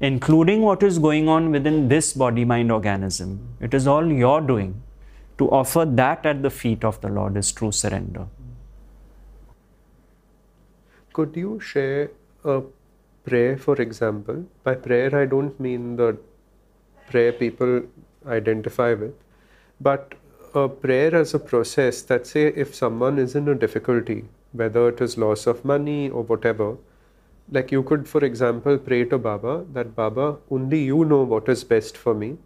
including 0.00 0.62
what 0.62 0.84
is 0.84 1.00
going 1.00 1.28
on 1.28 1.50
within 1.50 1.88
this 1.88 2.12
body 2.12 2.44
mind 2.44 2.70
organism. 2.70 3.40
It 3.60 3.74
is 3.74 3.88
all 3.88 4.12
your 4.12 4.40
doing 4.40 4.80
to 5.38 5.50
offer 5.50 5.84
that 5.84 6.24
at 6.24 6.44
the 6.44 6.50
feet 6.50 6.84
of 6.84 7.00
the 7.00 7.08
Lord 7.08 7.36
is 7.36 7.50
true 7.50 7.72
surrender. 7.72 8.28
Could 11.12 11.34
you 11.34 11.58
share 11.58 12.12
a 12.44 12.62
prayer, 13.24 13.56
for 13.56 13.74
example? 13.82 14.44
By 14.62 14.76
prayer, 14.76 15.12
I 15.22 15.26
don't 15.26 15.58
mean 15.58 15.96
the 15.96 16.16
prayer 17.10 17.32
people 17.32 17.82
identify 18.28 18.94
with, 18.94 19.14
but 19.80 20.14
a 20.56 20.68
prayer 20.68 21.14
as 21.14 21.34
a 21.34 21.38
process 21.38 22.02
that, 22.02 22.26
say, 22.26 22.46
if 22.48 22.74
someone 22.74 23.18
is 23.18 23.36
in 23.36 23.48
a 23.48 23.54
difficulty, 23.54 24.24
whether 24.52 24.88
it 24.88 25.00
is 25.00 25.16
loss 25.18 25.46
of 25.46 25.64
money 25.64 26.10
or 26.10 26.22
whatever, 26.22 26.76
like 27.52 27.70
you 27.70 27.82
could, 27.82 28.08
for 28.08 28.24
example, 28.24 28.78
pray 28.78 29.04
to 29.04 29.18
Baba 29.18 29.64
that 29.72 29.94
Baba, 29.94 30.38
only 30.50 30.82
you 30.82 31.04
know 31.04 31.22
what 31.22 31.48
is 31.48 31.62
best 31.62 31.96
for 31.96 32.14
me 32.14 32.38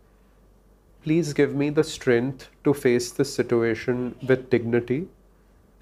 please 1.02 1.33
give 1.33 1.55
me 1.55 1.71
the 1.71 1.85
strength 1.85 2.49
to 2.64 2.75
face 2.75 3.11
this 3.11 3.35
situation 3.35 4.14
with 4.26 4.50
dignity. 4.50 5.09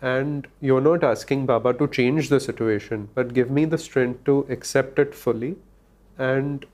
And 0.01 0.47
you're 0.61 0.81
not 0.81 1.03
asking 1.03 1.47
Baba 1.47 1.75
to 1.75 1.89
change 1.89 2.29
the 2.29 2.39
situation, 2.39 3.09
but 3.15 3.35
give 3.35 3.51
me 3.51 3.65
the 3.65 3.79
strength 3.79 4.25
to 4.27 4.47
accept 4.49 4.99
it 4.99 5.15
fully 5.15 5.57
and 6.17 6.65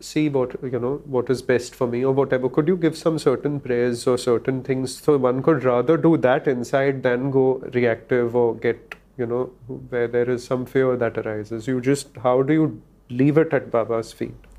see 0.00 0.28
what 0.28 0.56
you 0.62 0.78
know 0.78 0.94
what 1.04 1.30
is 1.30 1.42
best 1.42 1.74
for 1.74 1.86
me 1.86 2.04
or 2.04 2.12
whatever 2.12 2.48
could 2.48 2.66
you 2.66 2.76
give 2.76 2.96
some 2.96 3.18
certain 3.18 3.60
prayers 3.60 4.06
or 4.06 4.16
certain 4.18 4.62
things 4.62 4.96
so 4.98 5.16
one 5.16 5.42
could 5.42 5.64
rather 5.64 5.96
do 5.96 6.16
that 6.16 6.48
inside 6.48 7.02
than 7.02 7.30
go 7.30 7.46
reactive 7.74 8.34
or 8.34 8.54
get 8.54 8.94
you 9.18 9.26
know 9.26 9.44
where 9.90 10.08
there 10.08 10.30
is 10.30 10.42
some 10.42 10.64
fear 10.64 10.96
that 10.96 11.18
arises 11.18 11.66
you 11.66 11.80
just 11.80 12.16
how 12.22 12.40
do 12.42 12.52
you 12.52 12.82
leave 13.10 13.36
it 13.36 13.52
at 13.52 13.70
baba's 13.70 14.12
feet 14.12 14.50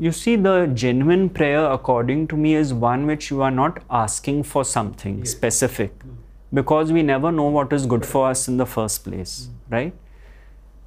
you 0.00 0.12
see, 0.12 0.36
the 0.36 0.70
genuine 0.74 1.28
prayer, 1.28 1.64
according 1.64 2.28
to 2.28 2.36
me, 2.36 2.54
is 2.54 2.72
one 2.72 3.06
which 3.06 3.30
you 3.30 3.42
are 3.42 3.50
not 3.50 3.82
asking 3.90 4.44
for 4.44 4.64
something 4.64 5.18
yes. 5.18 5.30
specific 5.30 5.98
mm. 5.98 6.14
because 6.54 6.92
we 6.92 7.02
never 7.02 7.32
know 7.32 7.48
what 7.48 7.72
is 7.72 7.84
good 7.84 8.06
for 8.06 8.28
us 8.28 8.46
in 8.46 8.58
the 8.58 8.66
first 8.66 9.02
place, 9.02 9.48
mm. 9.48 9.72
right? 9.72 9.94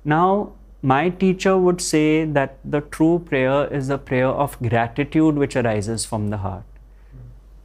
Now, 0.06 0.54
my 0.82 1.10
teacher 1.10 1.58
would 1.58 1.80
say 1.80 2.26
that 2.26 2.58
the 2.66 2.82
true 2.82 3.20
prayer 3.20 3.72
is 3.72 3.90
a 3.90 3.98
prayer 4.00 4.28
of 4.28 4.58
gratitude 4.60 5.36
which 5.36 5.56
arises 5.56 6.06
from 6.06 6.30
the 6.30 6.38
heart. 6.38 6.64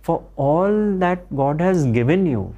For 0.02 0.22
all 0.36 0.96
that 0.98 1.34
God 1.34 1.60
has 1.60 1.86
given 1.86 2.26
you, 2.26 2.54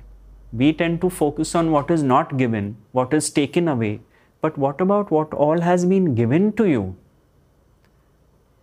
we 0.53 0.73
tend 0.73 1.01
to 1.03 1.11
focus 1.11 1.55
on 1.55 1.71
what 1.71 1.91
is 1.91 2.03
not 2.03 2.37
given, 2.37 2.77
what 2.93 3.15
is 3.15 3.31
taken 3.31 3.69
away. 3.69 4.01
But 4.41 4.59
what 4.59 4.81
about 4.81 5.11
what 5.11 5.33
all 5.33 5.61
has 5.61 5.85
been 5.85 6.15
given 6.15 6.53
to 6.55 6.69
you? 6.69 6.97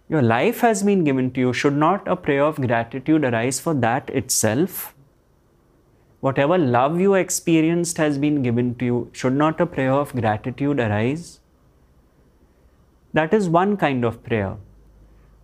Your 0.09 0.21
life 0.21 0.59
has 0.61 0.83
been 0.83 1.03
given 1.03 1.31
to 1.31 1.39
you. 1.39 1.53
Should 1.53 1.75
not 1.75 2.07
a 2.07 2.15
prayer 2.15 2.43
of 2.43 2.57
gratitude 2.57 3.23
arise 3.23 3.59
for 3.59 3.73
that 3.73 4.09
itself? 4.09 4.93
Whatever 6.19 6.57
love 6.57 6.99
you 6.99 7.13
experienced 7.13 7.97
has 7.97 8.17
been 8.17 8.41
given 8.41 8.75
to 8.75 8.85
you. 8.85 9.09
Should 9.13 9.33
not 9.33 9.59
a 9.61 9.65
prayer 9.65 9.93
of 9.93 10.13
gratitude 10.13 10.79
arise? 10.79 11.39
That 13.15 13.34
is 13.34 13.48
one 13.48 13.77
kind 13.77 14.03
of 14.03 14.22
prayer. 14.24 14.57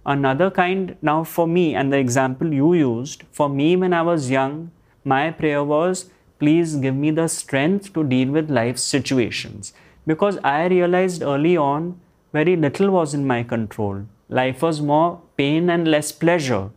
Another 0.06 0.51
kind, 0.51 0.98
now 1.01 1.24
for 1.24 1.48
me, 1.48 1.74
and 1.74 1.94
the 1.94 1.98
example 1.98 2.54
you 2.54 2.74
used, 2.74 3.24
for 3.32 3.48
me 3.48 3.78
when 3.78 3.94
I 3.94 4.01
was 4.01 4.30
young, 4.30 4.72
my 5.06 5.32
prayer 5.32 5.63
was, 5.63 6.10
please 6.38 6.75
give 6.75 6.96
me 6.96 7.12
the 7.12 7.30
strength 7.30 7.94
to 7.94 8.04
deal 8.04 8.30
with 8.30 8.51
life's 8.51 8.82
situations. 8.82 9.72
Because 10.06 10.38
I 10.44 10.66
realized 10.66 11.24
early 11.24 11.56
on, 11.56 11.98
very 12.34 12.58
little 12.58 12.92
was 12.92 13.13
in 13.13 13.25
my 13.25 13.42
control. 13.44 14.04
Life 14.28 14.62
was 14.63 14.82
more 14.82 15.22
pain 15.38 15.70
and 15.70 15.88
less 15.88 16.12
pleasure. 16.12 16.72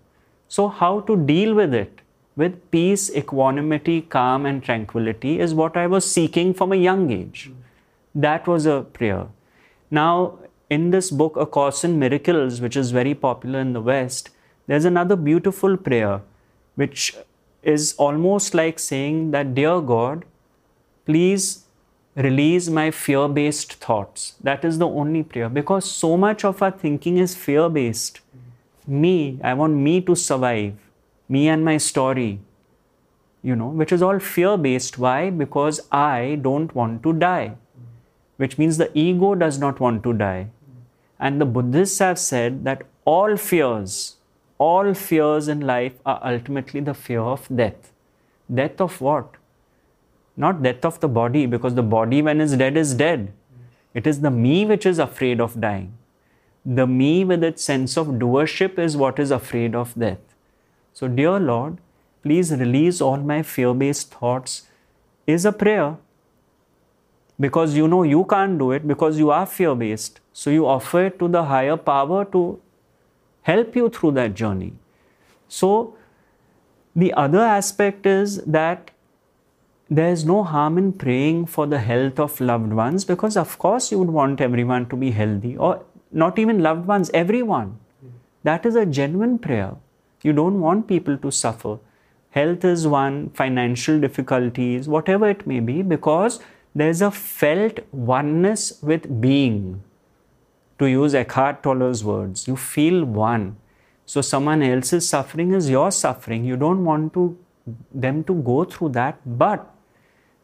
So, 0.47 0.69
how 0.69 1.01
to 1.01 1.17
deal 1.17 1.55
with 1.55 1.75
it 1.75 2.03
with 2.37 2.71
peace, 2.71 3.11
equanimity, 3.11 4.01
calm, 4.03 4.47
and 4.47 4.63
tranquility 4.63 5.41
is 5.41 5.55
what 5.55 5.77
I 5.77 5.89
was 5.89 6.09
seeking 6.09 6.55
from 6.55 6.71
a 6.71 6.77
young 6.77 7.11
age. 7.11 7.51
That 8.15 8.47
was 8.47 8.67
a 8.67 8.83
prayer. 8.83 9.27
Now, 9.91 10.39
in 10.75 10.91
this 10.91 11.11
book, 11.11 11.37
A 11.37 11.47
Course 11.47 11.85
in 11.85 11.99
Miracles, 11.99 12.61
which 12.61 12.77
is 12.77 12.91
very 12.91 13.15
popular 13.15 13.61
in 13.61 13.73
the 13.73 13.81
West, 13.81 14.31
there's 14.67 14.85
another 14.85 15.17
beautiful 15.17 15.77
prayer 15.77 16.21
which 16.75 17.15
is 17.63 17.95
almost 17.99 18.55
like 18.55 18.79
saying 18.79 19.31
that, 19.31 19.55
Dear 19.55 19.81
God, 19.81 20.25
please 21.07 21.65
release 22.17 22.69
my 22.69 22.91
fear 22.91 23.29
based 23.29 23.75
thoughts. 23.75 24.35
That 24.41 24.65
is 24.65 24.79
the 24.79 24.89
only 24.89 25.23
prayer 25.23 25.49
because 25.49 25.91
so 25.91 26.17
much 26.17 26.45
of 26.45 26.63
our 26.63 26.71
thinking 26.71 27.19
is 27.19 27.35
fear 27.35 27.69
based. 27.69 28.21
Me, 28.87 29.39
I 29.43 29.55
want 29.55 29.75
me 29.75 30.01
to 30.03 30.15
survive, 30.15 30.75
me 31.29 31.49
and 31.49 31.65
my 31.65 31.77
story, 31.79 32.41
you 33.43 33.57
know, 33.57 33.69
which 33.69 33.93
is 33.93 34.03
all 34.03 34.19
fear 34.19 34.57
based. 34.57 34.99
Why? 34.99 35.31
Because 35.31 35.81
I 35.91 36.39
don't 36.41 36.75
want 36.75 37.03
to 37.05 37.13
die, 37.13 37.57
which 38.37 38.59
means 38.59 38.77
the 38.77 38.91
ego 38.95 39.35
does 39.35 39.59
not 39.59 39.81
want 39.81 40.03
to 40.05 40.13
die. 40.13 40.49
And 41.25 41.41
the 41.41 41.45
Buddhists 41.45 41.99
have 41.99 42.19
said 42.19 42.65
that 42.65 42.83
all 43.05 43.37
fears, 43.37 44.17
all 44.59 44.95
fears 44.95 45.49
in 45.49 45.61
life 45.61 45.95
are 46.07 46.21
ultimately 46.33 46.81
the 46.81 46.95
fear 46.95 47.21
of 47.21 47.49
death. 47.63 47.91
Death 48.63 48.81
of 48.81 49.01
what? 49.01 49.39
not 50.37 50.63
death 50.63 50.85
of 50.85 51.01
the 51.01 51.09
body, 51.09 51.47
because 51.47 51.75
the 51.75 51.83
body, 51.83 52.23
when 52.23 52.41
it's 52.41 52.57
dead, 52.57 52.77
is 52.77 52.95
dead. 52.95 53.33
It 53.95 54.07
is 54.07 54.21
the 54.21 54.31
me 54.31 54.67
which 54.67 54.87
is 54.87 54.99
afraid 54.99 55.41
of 55.41 55.61
dying. 55.61 55.97
The 56.67 56.87
me 56.87 57.25
with 57.25 57.45
its 57.45 57.63
sense 57.63 57.97
of 57.97 58.07
doership 58.07 58.79
is 58.79 58.97
what 58.97 59.19
is 59.19 59.31
afraid 59.31 59.75
of 59.75 59.95
death. 59.95 60.19
So, 60.93 61.09
dear 61.09 61.39
Lord, 61.39 61.79
please 62.23 62.51
release 62.53 63.01
all 63.01 63.19
my 63.19 63.43
fear 63.43 63.75
based 63.75 64.13
thoughts, 64.13 64.63
is 65.27 65.45
a 65.45 65.53
prayer. 65.53 65.97
Because 67.39 67.77
you 67.77 67.87
know 67.89 68.03
you 68.03 68.25
can't 68.25 68.59
do 68.59 68.71
it 68.73 68.87
because 68.87 69.19
you 69.19 69.31
are 69.31 69.47
fear 69.47 69.75
based. 69.75 70.21
So, 70.37 70.51
you 70.51 70.67
offer 70.67 71.07
it 71.07 71.19
to 71.21 71.29
the 71.29 71.45
higher 71.45 71.77
power 71.77 72.25
to 72.33 72.61
help 73.43 73.77
you 73.77 73.89
through 73.89 74.11
that 74.13 74.35
journey. 74.35 74.73
So, 75.49 75.97
the 76.97 77.13
other 77.15 77.41
aspect 77.41 78.05
is 78.05 78.43
that 78.45 78.91
there's 79.89 80.25
no 80.25 80.43
harm 80.43 80.77
in 80.79 80.93
praying 80.93 81.47
for 81.47 81.67
the 81.67 81.79
health 81.79 82.19
of 82.19 82.41
loved 82.41 82.73
ones 82.73 83.05
because, 83.05 83.37
of 83.37 83.57
course, 83.59 83.93
you 83.93 83.99
would 84.01 84.11
want 84.11 84.41
everyone 84.41 84.89
to 84.89 84.97
be 84.97 85.13
healthy, 85.13 85.57
or 85.57 85.85
not 86.11 86.39
even 86.39 86.63
loved 86.63 86.87
ones, 86.87 87.11
everyone. 87.15 87.79
That 88.43 88.67
is 88.67 88.75
a 88.75 88.85
genuine 88.87 89.39
prayer. 89.39 89.77
You 90.23 90.33
don't 90.33 90.61
want 90.61 90.89
people 90.89 91.17
to 91.19 91.31
suffer. 91.31 91.79
Health 92.31 92.65
is 92.65 92.87
one, 92.89 93.31
financial 93.31 94.01
difficulties, 94.01 94.89
whatever 94.89 95.29
it 95.29 95.47
may 95.47 95.61
be, 95.61 95.83
because 95.83 96.41
there's 96.75 97.03
a 97.03 97.11
felt 97.11 97.79
oneness 97.93 98.83
with 98.83 99.21
being. 99.21 99.83
To 100.79 100.87
use 100.87 101.15
Eckhart 101.15 101.63
Tolle's 101.63 102.03
words, 102.05 102.49
you 102.49 102.57
feel 102.57 103.05
one. 103.05 103.57
So 104.07 104.21
someone 104.21 104.63
else's 104.63 105.09
suffering 105.09 105.53
is 105.53 105.71
your 105.71 105.91
suffering. 105.91 106.45
You 106.45 106.57
don't 106.57 106.85
want 106.85 107.15
to 107.15 107.39
them 107.93 108.25
to 108.25 108.35
go 108.35 108.65
through 108.65 108.91
that. 108.91 109.19
But 109.25 109.73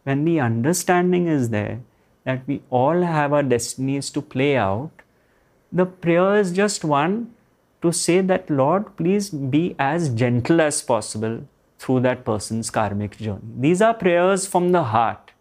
when 0.05 0.25
the 0.25 0.41
understanding 0.41 1.27
is 1.27 1.51
there 1.51 1.81
that 2.25 2.47
we 2.47 2.63
all 2.71 3.03
have 3.03 3.33
our 3.33 3.43
destinies 3.43 4.11
to 4.11 4.23
play 4.23 4.57
out, 4.57 4.91
the 5.73 5.87
prayer 5.87 6.37
is 6.37 6.53
just 6.53 6.85
one 6.85 7.35
to 7.83 7.93
say 7.93 8.21
that 8.21 8.51
Lord, 8.51 8.97
please 8.97 9.31
be 9.31 9.75
as 9.79 10.09
gentle 10.11 10.61
as 10.61 10.83
possible 10.83 11.47
through 11.79 12.01
that 12.01 12.25
person's 12.25 12.71
karmic 12.71 13.17
journey. 13.17 13.41
These 13.59 13.81
are 13.81 13.95
prayers 13.95 14.47
from 14.47 14.73
the 14.73 14.85
heart 14.85 15.33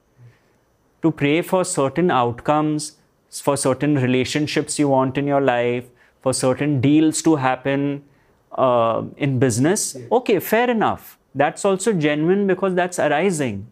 to 1.01 1.11
pray 1.11 1.41
for 1.41 1.63
certain 1.65 2.11
outcomes, 2.11 2.97
for 3.29 3.55
certain 3.55 3.95
relationships 3.95 4.79
you 4.79 4.87
want 4.87 5.17
in 5.17 5.27
your 5.27 5.41
life, 5.41 5.85
for 6.21 6.33
certain 6.33 6.81
deals 6.81 7.21
to 7.21 7.35
happen, 7.35 8.03
uh, 8.53 9.03
in 9.17 9.39
business, 9.39 9.95
okay, 10.11 10.39
fair 10.39 10.69
enough. 10.69 11.17
That's 11.35 11.63
also 11.63 11.93
genuine 11.93 12.47
because 12.47 12.73
that's 12.73 12.97
arising. 12.99 13.67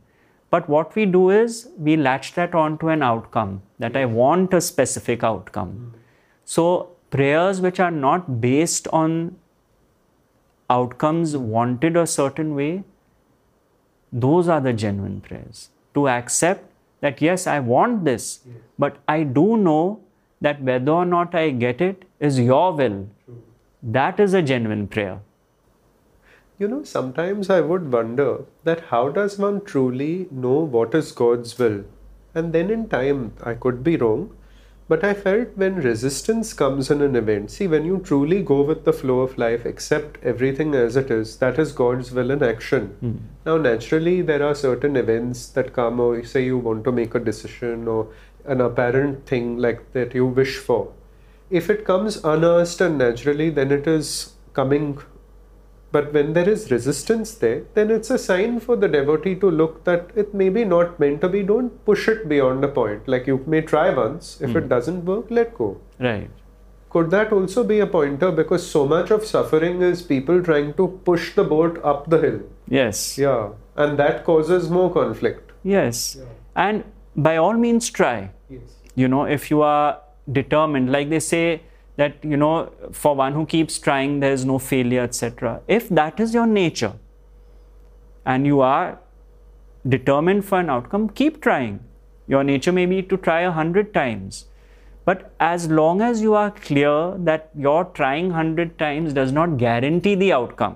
But 0.49 0.69
what 0.69 0.95
we 0.95 1.05
do 1.05 1.29
is 1.29 1.69
we 1.77 1.97
latch 1.97 2.33
that 2.33 2.55
onto 2.55 2.89
an 2.89 3.03
outcome 3.03 3.63
that 3.79 3.97
I 3.97 4.05
want 4.05 4.53
a 4.53 4.61
specific 4.61 5.23
outcome. 5.23 5.93
So, 6.45 6.91
prayers 7.09 7.59
which 7.59 7.79
are 7.79 7.91
not 7.91 8.39
based 8.39 8.87
on 8.89 9.35
outcomes 10.69 11.35
wanted 11.35 11.97
a 11.97 12.07
certain 12.07 12.55
way, 12.55 12.83
those 14.11 14.47
are 14.47 14.61
the 14.61 14.73
genuine 14.73 15.19
prayers. 15.21 15.69
To 15.95 16.07
accept 16.07 16.71
that, 17.01 17.22
yes, 17.22 17.48
I 17.48 17.60
want 17.60 18.06
this, 18.06 18.42
but 18.77 18.98
I 19.08 19.24
do 19.24 19.58
know 19.58 20.01
that 20.42 20.62
whether 20.62 20.92
or 20.92 21.06
not 21.06 21.36
I 21.36 21.50
get 21.50 21.82
it 21.82 22.06
is 22.20 22.39
your 22.39 22.74
will. 22.74 23.08
That 23.84 24.20
is 24.20 24.34
a 24.34 24.42
genuine 24.42 24.88
prayer. 24.88 25.20
You 26.60 26.68
know, 26.68 26.84
sometimes 26.84 27.50
I 27.51 27.62
would 27.62 27.92
wonder 27.92 28.46
that 28.63 28.86
how 28.86 29.10
does 29.10 29.38
one 29.38 29.62
truly 29.63 30.27
know 30.32 30.60
what 30.60 30.96
is 30.96 31.12
God's 31.12 31.58
will? 31.60 31.84
And 32.34 32.51
then 32.51 32.72
in 32.72 32.89
time, 32.89 33.34
I 33.44 33.54
could 33.54 33.84
be 33.84 33.96
wrong, 33.96 34.36
but 34.88 35.03
I 35.03 35.13
felt 35.13 35.56
when 35.56 35.75
resistance 35.75 36.53
comes 36.53 36.89
in 36.89 37.01
an 37.01 37.15
event, 37.15 37.51
see, 37.51 37.67
when 37.67 37.86
you 37.86 38.00
truly 38.00 38.41
go 38.41 38.62
with 38.62 38.86
the 38.86 38.94
flow 38.94 39.20
of 39.22 39.38
life, 39.38 39.65
accept 39.65 40.24
everything 40.24 40.75
as 40.75 40.96
it 40.96 41.12
is, 41.12 41.38
that 41.38 41.60
is 41.60 41.72
God's 41.72 42.12
will 42.12 42.32
in 42.32 42.44
action. 42.44 42.96
Mm. 43.03 43.20
Now, 43.46 43.58
naturally, 43.58 44.22
there 44.22 44.44
are 44.44 44.56
certain 44.56 44.96
events 44.96 45.48
that 45.50 45.74
come, 45.74 46.00
or 46.00 46.24
say 46.24 46.46
you 46.46 46.58
want 46.58 46.84
to 46.86 46.91
make 46.91 47.15
a 47.15 47.20
decision, 47.20 47.88
or 47.88 48.08
an 48.46 48.62
apparent 48.62 49.25
thing 49.25 49.58
like 49.58 49.91
that 49.94 50.15
you 50.15 50.25
wish 50.25 50.58
for 50.58 50.94
if 51.50 51.70
it 51.70 51.86
comes 51.86 52.17
unasked 52.24 52.82
and 52.82 52.98
naturally, 52.98 53.50
then 53.50 53.72
it 53.72 53.88
is 53.88 54.34
coming. 54.53 55.00
But 55.91 56.12
when 56.13 56.34
there 56.34 56.50
is 56.50 56.70
resistance 56.70 57.34
there, 57.36 57.63
then 57.74 57.89
it's 57.89 58.10
a 58.10 58.17
sign 58.17 58.60
for 58.60 58.75
the 58.75 58.88
devotee 58.88 59.36
to 59.36 59.50
look 59.50 59.84
that 59.86 60.10
it 60.15 60.34
may 60.34 60.50
be 60.50 60.65
not 60.65 61.00
meant 61.00 61.22
to 61.22 61.29
be. 61.29 61.44
Don't 61.44 61.84
push 61.86 62.08
it 62.10 62.27
beyond 62.27 62.63
a 62.63 62.67
point. 62.67 63.08
Like 63.08 63.25
you 63.27 63.41
may 63.48 63.62
try 63.62 63.86
once. 63.94 64.41
If 64.41 64.51
Hmm. 64.51 64.58
it 64.58 64.70
doesn't 64.70 65.06
work, 65.06 65.32
let 65.38 65.53
go. 65.58 65.77
Right. 66.00 66.29
Could 66.89 67.10
that 67.12 67.32
also 67.38 67.63
be 67.63 67.79
a 67.79 67.88
pointer? 67.88 68.32
Because 68.32 68.65
so 68.65 68.86
much 68.86 69.12
of 69.12 69.25
suffering 69.25 69.82
is 69.82 70.01
people 70.01 70.41
trying 70.44 70.74
to 70.82 70.88
push 71.06 71.36
the 71.36 71.44
boat 71.44 71.79
up 71.84 72.10
the 72.10 72.20
hill. 72.25 72.39
Yes. 72.67 73.17
Yeah. 73.17 73.50
And 73.75 73.98
that 74.00 74.24
causes 74.25 74.70
more 74.70 74.91
conflict. 74.94 75.51
Yes. 75.63 76.17
And 76.56 76.84
by 77.15 77.38
all 77.38 77.53
means, 77.53 77.89
try. 77.89 78.32
Yes. 78.50 78.75
You 78.96 79.08
know, 79.08 79.24
if 79.25 79.50
you 79.51 79.62
are 79.62 80.00
determined 80.32 80.91
like 80.91 81.10
they 81.10 81.20
say 81.20 81.62
that 81.98 82.24
you 82.24 82.38
know 82.38 82.72
for 82.92 83.16
one 83.16 83.34
who 83.34 83.46
keeps 83.46 83.77
trying 83.88 84.20
there 84.22 84.32
is 84.32 84.46
no 84.46 84.58
failure 84.70 85.01
etc 85.01 85.60
if 85.68 85.89
that 85.89 86.20
is 86.20 86.34
your 86.34 86.48
nature 86.48 86.94
and 88.25 88.46
you 88.46 88.62
are 88.62 89.00
determined 89.96 90.46
for 90.46 90.60
an 90.60 90.70
outcome 90.70 91.10
keep 91.10 91.42
trying. 91.42 91.79
Your 92.29 92.44
nature 92.44 92.74
may 92.74 92.86
be 92.86 93.01
to 93.03 93.16
try 93.16 93.42
a 93.42 93.51
hundred 93.51 93.94
times 93.94 94.46
but 95.05 95.31
as 95.40 95.70
long 95.70 96.01
as 96.01 96.22
you 96.22 96.33
are 96.33 96.51
clear 96.51 97.14
that 97.29 97.50
your 97.55 97.86
trying 98.00 98.31
hundred 98.31 98.77
times 98.77 99.14
does 99.14 99.31
not 99.31 99.55
guarantee 99.62 100.16
the 100.24 100.33
outcome 100.33 100.75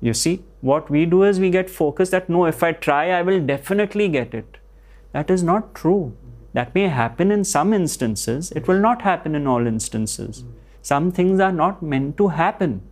you 0.00 0.14
see 0.14 0.34
what 0.60 0.88
we 0.96 1.04
do 1.04 1.24
is 1.24 1.40
we 1.40 1.50
get 1.50 1.68
focused 1.78 2.12
that 2.16 2.28
no 2.28 2.44
if 2.52 2.62
i 2.68 2.70
try 2.86 3.00
i 3.10 3.22
will 3.22 3.40
definitely 3.54 4.08
get 4.08 4.32
it. 4.32 4.58
That 5.12 5.30
is 5.30 5.42
not 5.42 5.74
true 5.74 6.16
that 6.54 6.74
may 6.74 6.88
happen 6.88 7.30
in 7.30 7.44
some 7.44 7.72
instances, 7.72 8.50
it 8.52 8.66
will 8.66 8.80
not 8.80 9.02
happen 9.02 9.34
in 9.34 9.46
all 9.46 9.66
instances. 9.66 10.44
Some 10.80 11.12
things 11.12 11.40
are 11.40 11.52
not 11.52 11.82
meant 11.82 12.16
to 12.18 12.28
happen. 12.28 12.82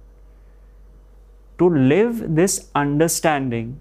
To 1.59 1.69
live 1.69 2.35
this 2.35 2.69
understanding 2.75 3.81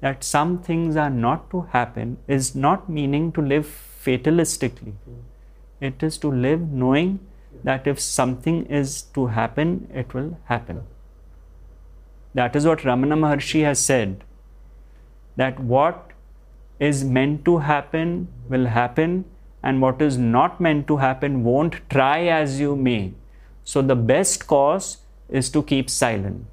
that 0.00 0.24
some 0.24 0.58
things 0.62 0.96
are 0.96 1.10
not 1.10 1.48
to 1.50 1.62
happen 1.72 2.16
is 2.26 2.54
not 2.54 2.88
meaning 2.88 3.30
to 3.32 3.40
live 3.40 3.66
fatalistically. 4.04 4.94
It 5.80 6.02
is 6.02 6.18
to 6.18 6.30
live 6.30 6.60
knowing 6.60 7.20
that 7.62 7.86
if 7.86 8.00
something 8.00 8.64
is 8.66 9.02
to 9.14 9.26
happen, 9.26 9.88
it 9.94 10.12
will 10.14 10.38
happen. 10.44 10.82
That 12.34 12.56
is 12.56 12.66
what 12.66 12.80
Ramana 12.80 13.18
Maharshi 13.18 13.62
has 13.62 13.78
said. 13.78 14.24
That 15.36 15.60
what 15.60 16.09
is 16.80 17.04
meant 17.04 17.44
to 17.44 17.58
happen 17.58 18.28
will 18.48 18.66
happen, 18.66 19.24
and 19.62 19.82
what 19.82 20.00
is 20.00 20.16
not 20.16 20.60
meant 20.60 20.86
to 20.88 20.96
happen 20.96 21.44
won't 21.44 21.76
try 21.90 22.24
as 22.24 22.58
you 22.58 22.74
may. 22.74 23.12
So, 23.64 23.82
the 23.82 23.94
best 23.94 24.46
course 24.46 24.98
is 25.28 25.50
to 25.50 25.62
keep 25.62 25.90
silent. 25.90 26.46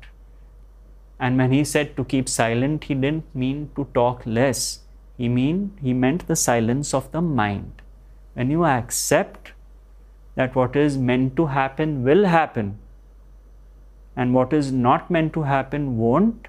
And 1.19 1.37
when 1.37 1.51
he 1.51 1.63
said 1.63 1.95
to 1.95 2.03
keep 2.03 2.29
silent, 2.29 2.83
he 2.83 2.93
didn't 2.93 3.33
mean 3.33 3.71
to 3.75 3.87
talk 3.93 4.25
less. 4.25 4.81
He 5.17 5.29
mean 5.29 5.71
he 5.81 5.93
meant 5.93 6.27
the 6.27 6.35
silence 6.35 6.93
of 6.93 7.11
the 7.11 7.21
mind. 7.21 7.81
When 8.33 8.51
you 8.51 8.65
accept 8.65 9.53
that 10.35 10.53
what 10.53 10.75
is 10.75 10.97
meant 10.97 11.35
to 11.37 11.47
happen 11.47 12.03
will 12.03 12.25
happen, 12.25 12.77
and 14.15 14.33
what 14.33 14.51
is 14.51 14.71
not 14.71 15.09
meant 15.09 15.33
to 15.33 15.43
happen 15.43 15.97
won't, 15.97 16.47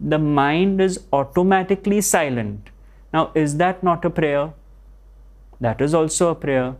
the 0.00 0.18
mind 0.18 0.80
is 0.80 1.04
automatically 1.12 2.00
silent 2.00 2.70
now, 3.12 3.30
is 3.34 3.56
that 3.56 3.82
not 3.82 4.04
a 4.04 4.10
prayer? 4.10 4.52
That 5.60 5.80
is 5.80 5.94
also 5.94 6.30
a 6.30 6.34
prayer. 6.34 6.76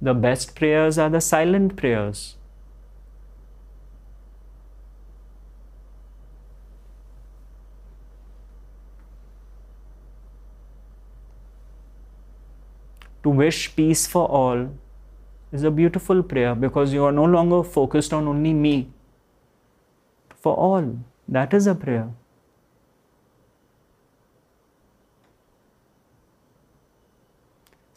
The 0.00 0.14
best 0.14 0.54
prayers 0.54 0.98
are 0.98 1.10
the 1.10 1.20
silent 1.20 1.76
prayers. 1.76 2.36
To 13.24 13.30
wish 13.30 13.76
peace 13.76 14.06
for 14.06 14.26
all 14.26 14.70
is 15.52 15.62
a 15.62 15.70
beautiful 15.70 16.22
prayer 16.24 16.56
because 16.56 16.92
you 16.92 17.04
are 17.04 17.12
no 17.12 17.24
longer 17.24 17.62
focused 17.62 18.12
on 18.12 18.26
only 18.26 18.52
me. 18.52 18.90
For 20.34 20.54
all, 20.54 20.98
that 21.28 21.54
is 21.54 21.68
a 21.68 21.74
prayer. 21.74 22.10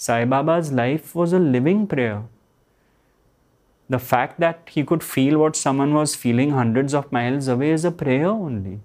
Sai 0.06 0.24
Baba's 0.24 0.72
life 0.72 1.16
was 1.16 1.34
a 1.34 1.40
living 1.40 1.88
prayer. 1.88 2.24
The 3.90 3.98
fact 3.98 4.40
that 4.40 4.70
he 4.72 4.84
could 4.84 5.04
feel 5.04 5.40
what 5.40 5.56
someone 5.56 5.94
was 5.96 6.16
feeling 6.16 6.52
hundreds 6.52 6.94
of 6.94 7.12
miles 7.12 7.48
away 7.48 7.72
is 7.72 7.86
a 7.86 7.92
prayer 7.92 8.28
only. 8.28 8.82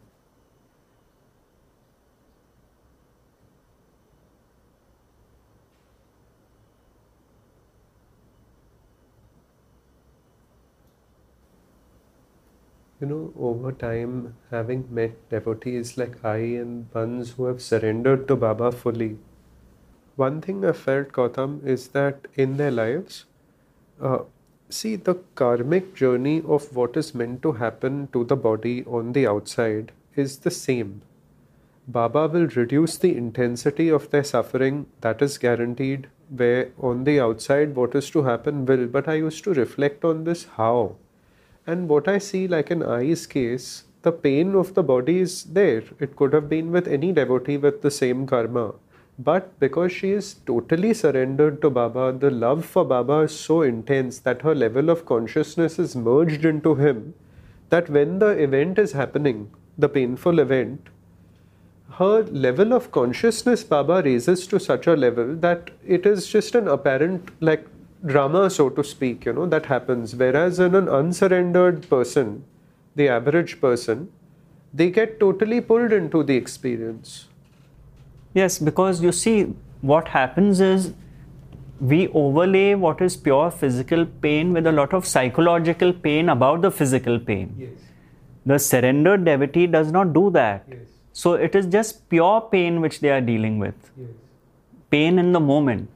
You 13.00 13.06
know, 13.08 13.32
over 13.38 13.72
time, 13.72 14.36
having 14.50 14.86
met 14.90 15.28
devotees 15.28 15.98
like 15.98 16.24
Ai 16.24 16.36
and 16.64 16.86
ones 16.94 17.32
who 17.32 17.44
have 17.44 17.60
surrendered 17.60 18.28
to 18.28 18.36
Baba 18.36 18.70
fully, 18.72 19.18
one 20.22 20.40
thing 20.40 20.64
I 20.64 20.72
felt, 20.72 21.12
Gautam, 21.12 21.66
is 21.66 21.88
that 21.88 22.28
in 22.34 22.56
their 22.56 22.70
lives, 22.70 23.24
uh, 24.00 24.18
see, 24.68 24.96
the 24.96 25.14
karmic 25.34 25.94
journey 25.94 26.42
of 26.46 26.74
what 26.76 26.96
is 26.96 27.14
meant 27.14 27.42
to 27.42 27.52
happen 27.52 28.08
to 28.12 28.24
the 28.24 28.36
body 28.36 28.84
on 28.84 29.12
the 29.12 29.26
outside 29.26 29.92
is 30.16 30.38
the 30.38 30.50
same. 30.50 31.02
Baba 31.88 32.28
will 32.28 32.46
reduce 32.56 32.96
the 32.98 33.16
intensity 33.16 33.88
of 33.88 34.10
their 34.10 34.24
suffering, 34.24 34.86
that 35.00 35.22
is 35.22 35.38
guaranteed, 35.38 36.08
where 36.42 36.70
on 36.78 37.04
the 37.04 37.18
outside 37.18 37.74
what 37.74 37.94
is 37.94 38.10
to 38.10 38.22
happen 38.22 38.66
will. 38.66 38.86
But 38.86 39.08
I 39.08 39.14
used 39.14 39.44
to 39.44 39.54
reflect 39.54 40.04
on 40.04 40.24
this 40.24 40.44
how. 40.56 40.96
And 41.66 41.88
what 41.88 42.06
I 42.08 42.18
see, 42.18 42.46
like 42.46 42.70
in 42.70 42.82
Ai's 42.82 43.26
case, 43.26 43.84
the 44.02 44.12
pain 44.12 44.54
of 44.54 44.74
the 44.74 44.82
body 44.82 45.18
is 45.20 45.44
there. 45.44 45.82
It 45.98 46.14
could 46.16 46.32
have 46.32 46.48
been 46.48 46.70
with 46.70 46.86
any 46.86 47.12
devotee 47.12 47.56
with 47.56 47.82
the 47.82 47.90
same 47.90 48.26
karma. 48.26 48.74
But 49.22 49.60
because 49.60 49.92
she 49.92 50.12
is 50.12 50.32
totally 50.46 50.94
surrendered 50.94 51.60
to 51.60 51.68
Baba, 51.68 52.10
the 52.18 52.30
love 52.30 52.64
for 52.64 52.86
Baba 52.86 53.18
is 53.20 53.38
so 53.38 53.60
intense 53.60 54.18
that 54.20 54.40
her 54.40 54.54
level 54.54 54.88
of 54.88 55.04
consciousness 55.04 55.78
is 55.78 55.94
merged 55.94 56.46
into 56.46 56.74
him. 56.76 57.12
That 57.68 57.90
when 57.90 58.18
the 58.18 58.28
event 58.28 58.78
is 58.78 58.92
happening, 58.92 59.50
the 59.76 59.90
painful 59.90 60.38
event, 60.38 60.88
her 61.98 62.22
level 62.22 62.72
of 62.72 62.90
consciousness 62.92 63.62
Baba 63.62 64.00
raises 64.02 64.46
to 64.46 64.58
such 64.58 64.86
a 64.86 64.96
level 64.96 65.36
that 65.36 65.70
it 65.86 66.06
is 66.06 66.26
just 66.26 66.54
an 66.54 66.66
apparent, 66.66 67.30
like 67.40 67.66
drama, 68.06 68.48
so 68.48 68.70
to 68.70 68.82
speak, 68.82 69.26
you 69.26 69.34
know, 69.34 69.44
that 69.46 69.66
happens. 69.66 70.16
Whereas 70.16 70.58
in 70.58 70.74
an 70.74 70.88
unsurrendered 70.88 71.90
person, 71.90 72.44
the 72.96 73.08
average 73.08 73.60
person, 73.60 74.10
they 74.72 74.90
get 74.90 75.20
totally 75.20 75.60
pulled 75.60 75.92
into 75.92 76.22
the 76.22 76.36
experience. 76.36 77.26
Yes, 78.34 78.58
because 78.58 79.02
you 79.02 79.12
see, 79.12 79.54
what 79.80 80.08
happens 80.08 80.60
is 80.60 80.92
we 81.80 82.08
overlay 82.08 82.74
what 82.74 83.00
is 83.00 83.16
pure 83.16 83.50
physical 83.50 84.04
pain 84.06 84.52
with 84.52 84.66
a 84.66 84.72
lot 84.72 84.92
of 84.92 85.06
psychological 85.06 85.92
pain 85.92 86.28
about 86.28 86.60
the 86.60 86.70
physical 86.70 87.18
pain. 87.18 87.54
Yes. 87.58 87.70
The 88.46 88.58
surrendered 88.58 89.24
devotee 89.24 89.66
does 89.66 89.90
not 89.90 90.12
do 90.12 90.30
that. 90.30 90.64
Yes. 90.68 90.78
So 91.12 91.34
it 91.34 91.54
is 91.54 91.66
just 91.66 92.08
pure 92.08 92.40
pain 92.40 92.80
which 92.80 93.00
they 93.00 93.10
are 93.10 93.20
dealing 93.20 93.58
with. 93.58 93.74
Yes. 93.96 94.10
Pain 94.90 95.18
in 95.18 95.32
the 95.32 95.40
moment. 95.40 95.88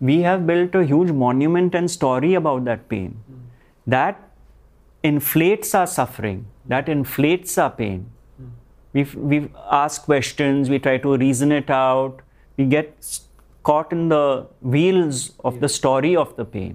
We 0.00 0.20
have 0.22 0.46
built 0.46 0.74
a 0.74 0.84
huge 0.84 1.10
monument 1.10 1.74
and 1.74 1.90
story 1.90 2.34
about 2.34 2.64
that 2.64 2.88
pain. 2.88 3.16
Hmm. 3.26 3.34
That 3.86 4.20
inflates 5.02 5.74
our 5.74 5.86
suffering, 5.86 6.46
that 6.66 6.88
inflates 6.88 7.56
our 7.58 7.70
pain. 7.70 8.10
We 8.96 9.04
we 9.30 9.38
ask 9.84 10.04
questions, 10.10 10.74
we 10.74 10.78
try 10.88 10.98
to 11.06 11.16
reason 11.22 11.56
it 11.60 11.72
out, 11.78 12.20
we 12.56 12.66
get 12.74 13.08
caught 13.68 13.92
in 13.94 14.02
the 14.10 14.46
wheels 14.72 15.16
of 15.48 15.58
the 15.62 15.68
story 15.76 16.14
of 16.20 16.34
the 16.36 16.44
pain. 16.44 16.74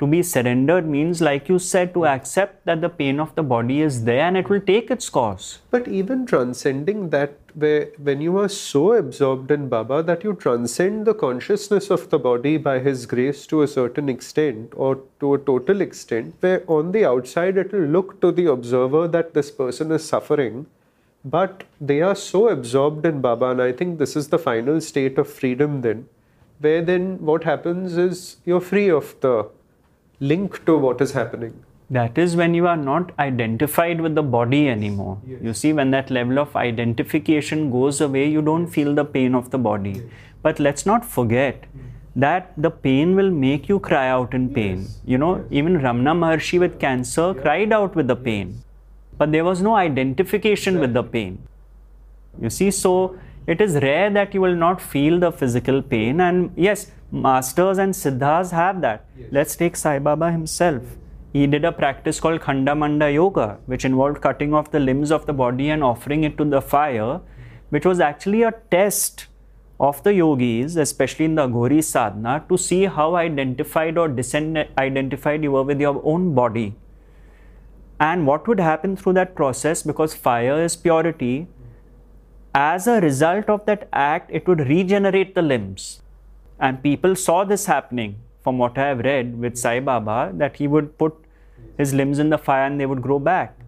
To 0.00 0.06
be 0.14 0.22
surrendered 0.22 0.86
means, 0.94 1.22
like 1.28 1.48
you 1.52 1.58
said, 1.58 1.94
to 1.94 2.04
accept 2.10 2.66
that 2.66 2.82
the 2.82 2.90
pain 2.98 3.22
of 3.24 3.34
the 3.38 3.44
body 3.54 3.80
is 3.86 4.04
there 4.08 4.26
and 4.26 4.36
it 4.40 4.50
will 4.50 4.60
take 4.60 4.90
its 4.90 5.08
course. 5.08 5.46
But 5.70 5.88
even 5.88 6.26
transcending 6.26 7.08
that, 7.16 7.38
where 7.54 7.88
when 8.10 8.20
you 8.20 8.36
are 8.44 8.50
so 8.50 8.92
absorbed 8.92 9.50
in 9.50 9.70
Baba 9.70 10.02
that 10.02 10.24
you 10.24 10.34
transcend 10.34 11.06
the 11.06 11.14
consciousness 11.14 11.90
of 11.90 12.10
the 12.10 12.18
body 12.18 12.58
by 12.58 12.78
His 12.90 13.06
grace 13.06 13.46
to 13.46 13.62
a 13.62 13.72
certain 13.78 14.10
extent 14.10 14.74
or 14.76 15.00
to 15.20 15.34
a 15.34 15.38
total 15.38 15.80
extent, 15.80 16.34
where 16.40 16.62
on 16.78 16.92
the 16.92 17.06
outside 17.06 17.56
it 17.56 17.72
will 17.72 17.90
look 17.98 18.20
to 18.20 18.30
the 18.30 18.50
observer 18.58 19.08
that 19.08 19.32
this 19.32 19.50
person 19.50 19.90
is 19.90 20.04
suffering, 20.04 20.66
but 21.34 21.64
they 21.80 22.00
are 22.02 22.14
so 22.14 22.48
absorbed 22.48 23.04
in 23.04 23.20
Baba, 23.20 23.46
and 23.46 23.60
I 23.60 23.72
think 23.72 23.98
this 23.98 24.14
is 24.14 24.28
the 24.28 24.38
final 24.38 24.80
state 24.80 25.18
of 25.18 25.28
freedom 25.28 25.80
then, 25.80 26.08
where 26.60 26.82
then 26.82 27.18
what 27.30 27.42
happens 27.42 27.96
is 27.96 28.36
you're 28.44 28.60
free 28.60 28.88
of 28.88 29.14
the 29.20 29.48
link 30.20 30.64
to 30.66 30.76
what 30.78 31.00
is 31.00 31.12
happening. 31.12 31.64
That 31.90 32.16
is 32.18 32.36
when 32.36 32.54
you 32.54 32.68
are 32.68 32.76
not 32.76 33.10
identified 33.18 34.00
with 34.00 34.14
the 34.14 34.22
body 34.22 34.68
anymore. 34.68 35.18
Yes. 35.26 35.40
You 35.42 35.54
see, 35.54 35.72
when 35.72 35.90
that 35.90 36.10
level 36.10 36.38
of 36.38 36.54
identification 36.54 37.70
goes 37.70 38.00
away, 38.00 38.28
you 38.28 38.42
don't 38.42 38.66
feel 38.66 38.94
the 38.94 39.04
pain 39.04 39.34
of 39.34 39.50
the 39.50 39.58
body. 39.58 40.02
But 40.42 40.60
let's 40.60 40.86
not 40.86 41.04
forget 41.04 41.64
hmm. 41.64 42.20
that 42.20 42.52
the 42.56 42.70
pain 42.70 43.16
will 43.16 43.30
make 43.30 43.68
you 43.68 43.80
cry 43.80 44.08
out 44.08 44.32
in 44.34 44.48
pain. 44.52 44.82
Yes. 44.82 45.00
You 45.04 45.18
know, 45.18 45.36
Yes. 45.36 45.46
even 45.50 45.78
Ramana 45.78 46.16
Maharshi 46.22 46.60
with 46.60 46.78
cancer 46.78 47.34
cried 47.34 47.72
out 47.72 47.96
with 47.96 48.08
the 48.08 48.16
pain. 48.16 48.62
But 49.18 49.32
there 49.32 49.44
was 49.44 49.62
no 49.62 49.76
identification 49.76 50.78
with 50.78 50.92
the 50.94 51.02
pain. 51.02 51.38
You 52.40 52.50
see, 52.50 52.70
so 52.70 53.18
it 53.46 53.60
is 53.60 53.76
rare 53.76 54.10
that 54.10 54.34
you 54.34 54.40
will 54.40 54.56
not 54.56 54.80
feel 54.80 55.18
the 55.18 55.32
physical 55.32 55.82
pain. 55.82 56.20
And 56.20 56.52
yes, 56.56 56.90
masters 57.10 57.78
and 57.78 57.94
siddhas 57.94 58.50
have 58.50 58.80
that. 58.82 59.06
Yes. 59.18 59.28
Let's 59.30 59.56
take 59.56 59.76
Sai 59.76 59.98
Baba 59.98 60.30
himself. 60.30 60.82
He 61.32 61.46
did 61.46 61.64
a 61.64 61.72
practice 61.72 62.18
called 62.18 62.40
Khandamanda 62.40 63.12
Yoga, 63.12 63.58
which 63.66 63.84
involved 63.84 64.20
cutting 64.20 64.54
off 64.54 64.70
the 64.70 64.80
limbs 64.80 65.10
of 65.10 65.26
the 65.26 65.32
body 65.32 65.70
and 65.70 65.84
offering 65.84 66.24
it 66.24 66.38
to 66.38 66.44
the 66.44 66.62
fire, 66.62 67.20
which 67.70 67.84
was 67.84 68.00
actually 68.00 68.42
a 68.42 68.52
test 68.70 69.26
of 69.78 70.02
the 70.02 70.14
yogis, 70.14 70.76
especially 70.76 71.26
in 71.26 71.34
the 71.34 71.46
Aghori 71.46 71.84
sadhana, 71.84 72.44
to 72.48 72.56
see 72.56 72.86
how 72.86 73.14
identified 73.16 73.98
or 73.98 74.08
disidentified 74.08 75.42
you 75.42 75.52
were 75.52 75.62
with 75.62 75.80
your 75.80 76.00
own 76.04 76.34
body. 76.34 76.74
And 77.98 78.26
what 78.26 78.46
would 78.46 78.60
happen 78.60 78.96
through 78.96 79.14
that 79.14 79.34
process, 79.34 79.82
because 79.82 80.14
fire 80.14 80.62
is 80.62 80.76
purity, 80.76 81.46
as 82.54 82.86
a 82.86 83.00
result 83.00 83.48
of 83.48 83.64
that 83.66 83.88
act, 83.92 84.30
it 84.32 84.46
would 84.48 84.60
regenerate 84.68 85.34
the 85.34 85.42
limbs. 85.42 86.02
And 86.58 86.82
people 86.82 87.14
saw 87.14 87.44
this 87.44 87.66
happening 87.66 88.16
from 88.42 88.58
what 88.58 88.78
I 88.78 88.88
have 88.88 89.00
read 89.00 89.38
with 89.38 89.58
Sai 89.58 89.80
Baba 89.80 90.32
that 90.34 90.56
he 90.56 90.66
would 90.66 90.96
put 90.98 91.14
his 91.76 91.92
limbs 91.92 92.18
in 92.18 92.30
the 92.30 92.38
fire 92.38 92.66
and 92.66 92.80
they 92.80 92.86
would 92.86 93.02
grow 93.02 93.18
back 93.18 93.58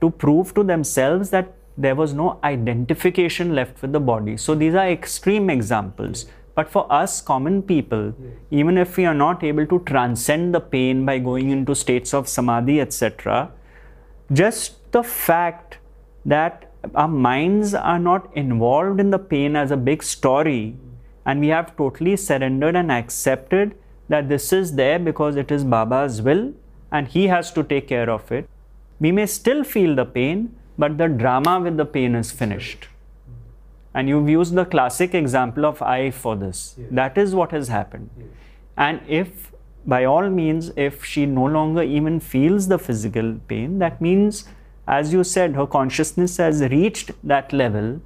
to 0.00 0.10
prove 0.10 0.54
to 0.54 0.64
themselves 0.64 1.30
that 1.30 1.52
there 1.76 1.94
was 1.94 2.14
no 2.14 2.38
identification 2.42 3.54
left 3.54 3.82
with 3.82 3.92
the 3.92 4.00
body. 4.00 4.36
So 4.36 4.54
these 4.54 4.74
are 4.74 4.88
extreme 4.88 5.50
examples. 5.50 6.26
But 6.56 6.70
for 6.70 6.90
us 6.90 7.20
common 7.20 7.62
people, 7.62 8.14
even 8.50 8.78
if 8.78 8.96
we 8.96 9.04
are 9.04 9.14
not 9.14 9.44
able 9.44 9.66
to 9.66 9.78
transcend 9.80 10.54
the 10.54 10.60
pain 10.60 11.04
by 11.04 11.18
going 11.18 11.50
into 11.50 11.74
states 11.74 12.14
of 12.14 12.28
samadhi, 12.28 12.80
etc., 12.80 13.50
just 14.32 14.90
the 14.92 15.02
fact 15.02 15.78
that 16.24 16.72
our 16.94 17.08
minds 17.08 17.74
are 17.74 17.98
not 17.98 18.34
involved 18.34 19.00
in 19.00 19.10
the 19.10 19.18
pain 19.18 19.54
as 19.54 19.70
a 19.70 19.76
big 19.76 20.02
story 20.02 20.76
and 21.26 21.40
we 21.40 21.48
have 21.48 21.76
totally 21.76 22.16
surrendered 22.16 22.76
and 22.76 22.90
accepted 22.90 23.76
that 24.08 24.28
this 24.28 24.52
is 24.52 24.74
there 24.76 24.98
because 24.98 25.36
it 25.36 25.50
is 25.50 25.64
Baba's 25.64 26.22
will 26.22 26.52
and 26.90 27.08
he 27.08 27.26
has 27.26 27.52
to 27.52 27.64
take 27.64 27.88
care 27.88 28.08
of 28.08 28.30
it. 28.32 28.48
We 29.00 29.12
may 29.12 29.26
still 29.26 29.64
feel 29.64 29.94
the 29.94 30.04
pain, 30.04 30.56
but 30.78 30.96
the 30.96 31.08
drama 31.08 31.60
with 31.60 31.76
the 31.76 31.84
pain 31.84 32.14
is 32.14 32.30
finished. 32.30 32.88
And 33.96 34.10
you've 34.10 34.28
used 34.28 34.54
the 34.54 34.64
classic 34.72 35.14
example 35.14 35.64
of 35.66 35.80
Ai 35.82 36.10
for 36.10 36.36
this. 36.36 36.74
Yes. 36.78 36.88
That 37.00 37.18
is 37.18 37.34
what 37.34 37.52
has 37.52 37.68
happened. 37.68 38.10
And 38.76 39.00
if, 39.08 39.52
by 39.86 40.04
all 40.04 40.28
means, 40.28 40.70
if 40.76 41.04
she 41.12 41.24
no 41.24 41.46
longer 41.46 41.82
even 41.82 42.20
feels 42.20 42.68
the 42.68 42.78
physical 42.78 43.30
pain, 43.48 43.78
that 43.78 44.02
means, 44.02 44.44
as 44.86 45.14
you 45.14 45.24
said, 45.24 45.54
her 45.56 45.66
consciousness 45.66 46.36
has 46.36 46.60
reached 46.60 47.12
that 47.24 47.54
level 47.54 48.00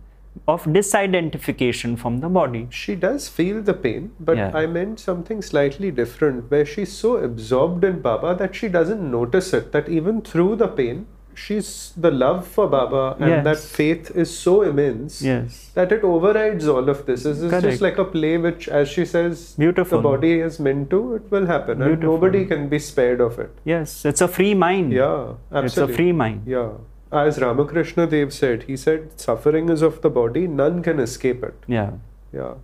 of 0.46 0.64
disidentification 0.64 1.98
from 1.98 2.20
the 2.20 2.29
body. 2.29 2.68
She 2.70 2.94
does 2.94 3.29
feel 3.29 3.61
the 3.61 3.74
pain, 3.74 4.12
but 4.20 4.37
Yeah. 4.37 4.53
I 4.55 4.66
meant 4.66 5.00
something 5.00 5.42
slightly 5.42 5.90
different 5.90 6.50
where 6.53 6.64
she's 6.64 6.92
so 6.92 7.16
absorbed 7.16 7.83
in 7.83 8.00
Baba 8.00 8.37
that 8.37 8.55
she 8.55 8.68
doesn't 8.68 9.11
notice 9.11 9.53
it. 9.53 9.72
That 9.72 9.88
even 9.88 10.22
through 10.22 10.57
the 10.57 10.68
pain, 10.68 11.07
she's 11.34 11.92
the 11.96 12.10
love 12.10 12.46
for 12.46 12.66
Baba 12.68 13.16
and 13.18 13.28
Yes. 13.30 13.44
that 13.44 13.58
faith 13.58 14.10
is 14.14 14.36
so 14.36 14.62
immense 14.62 15.22
Yes. 15.22 15.70
that 15.74 15.92
it 15.92 16.04
overrides 16.04 16.66
all 16.68 16.88
of 16.88 17.06
this. 17.06 17.22
This 17.24 17.38
is 17.40 17.50
Correct. 17.50 17.64
just 17.66 17.80
like 17.82 17.98
a 17.98 18.04
play 18.04 18.36
which, 18.38 18.68
as 18.68 18.88
she 18.88 19.04
says, 19.04 19.54
Beautiful. 19.58 19.98
the 19.98 20.02
body 20.08 20.40
is 20.40 20.58
meant 20.60 20.90
to, 20.90 21.14
it 21.14 21.30
will 21.30 21.46
happen. 21.46 21.82
And 21.82 22.00
nobody 22.00 22.44
can 22.46 22.68
be 22.68 22.78
spared 22.78 23.20
of 23.20 23.38
it. 23.38 23.50
Yes, 23.64 24.04
it's 24.04 24.20
a 24.20 24.28
free 24.28 24.54
mind. 24.54 24.92
Yeah, 24.92 25.34
absolutely. 25.52 25.66
It's 25.66 25.78
a 25.78 25.88
free 25.96 26.12
mind. 26.12 26.42
Yeah. 26.46 26.70
As 27.12 27.40
Ramakrishna 27.40 28.06
Dev 28.06 28.32
said, 28.32 28.64
he 28.64 28.76
said, 28.76 29.18
suffering 29.20 29.68
is 29.68 29.82
of 29.82 30.00
the 30.02 30.10
body, 30.10 30.46
none 30.46 30.82
can 30.82 31.00
escape 31.00 31.42
it. 31.42 31.54
Yeah. 31.66 31.92
Yeah. 32.32 32.54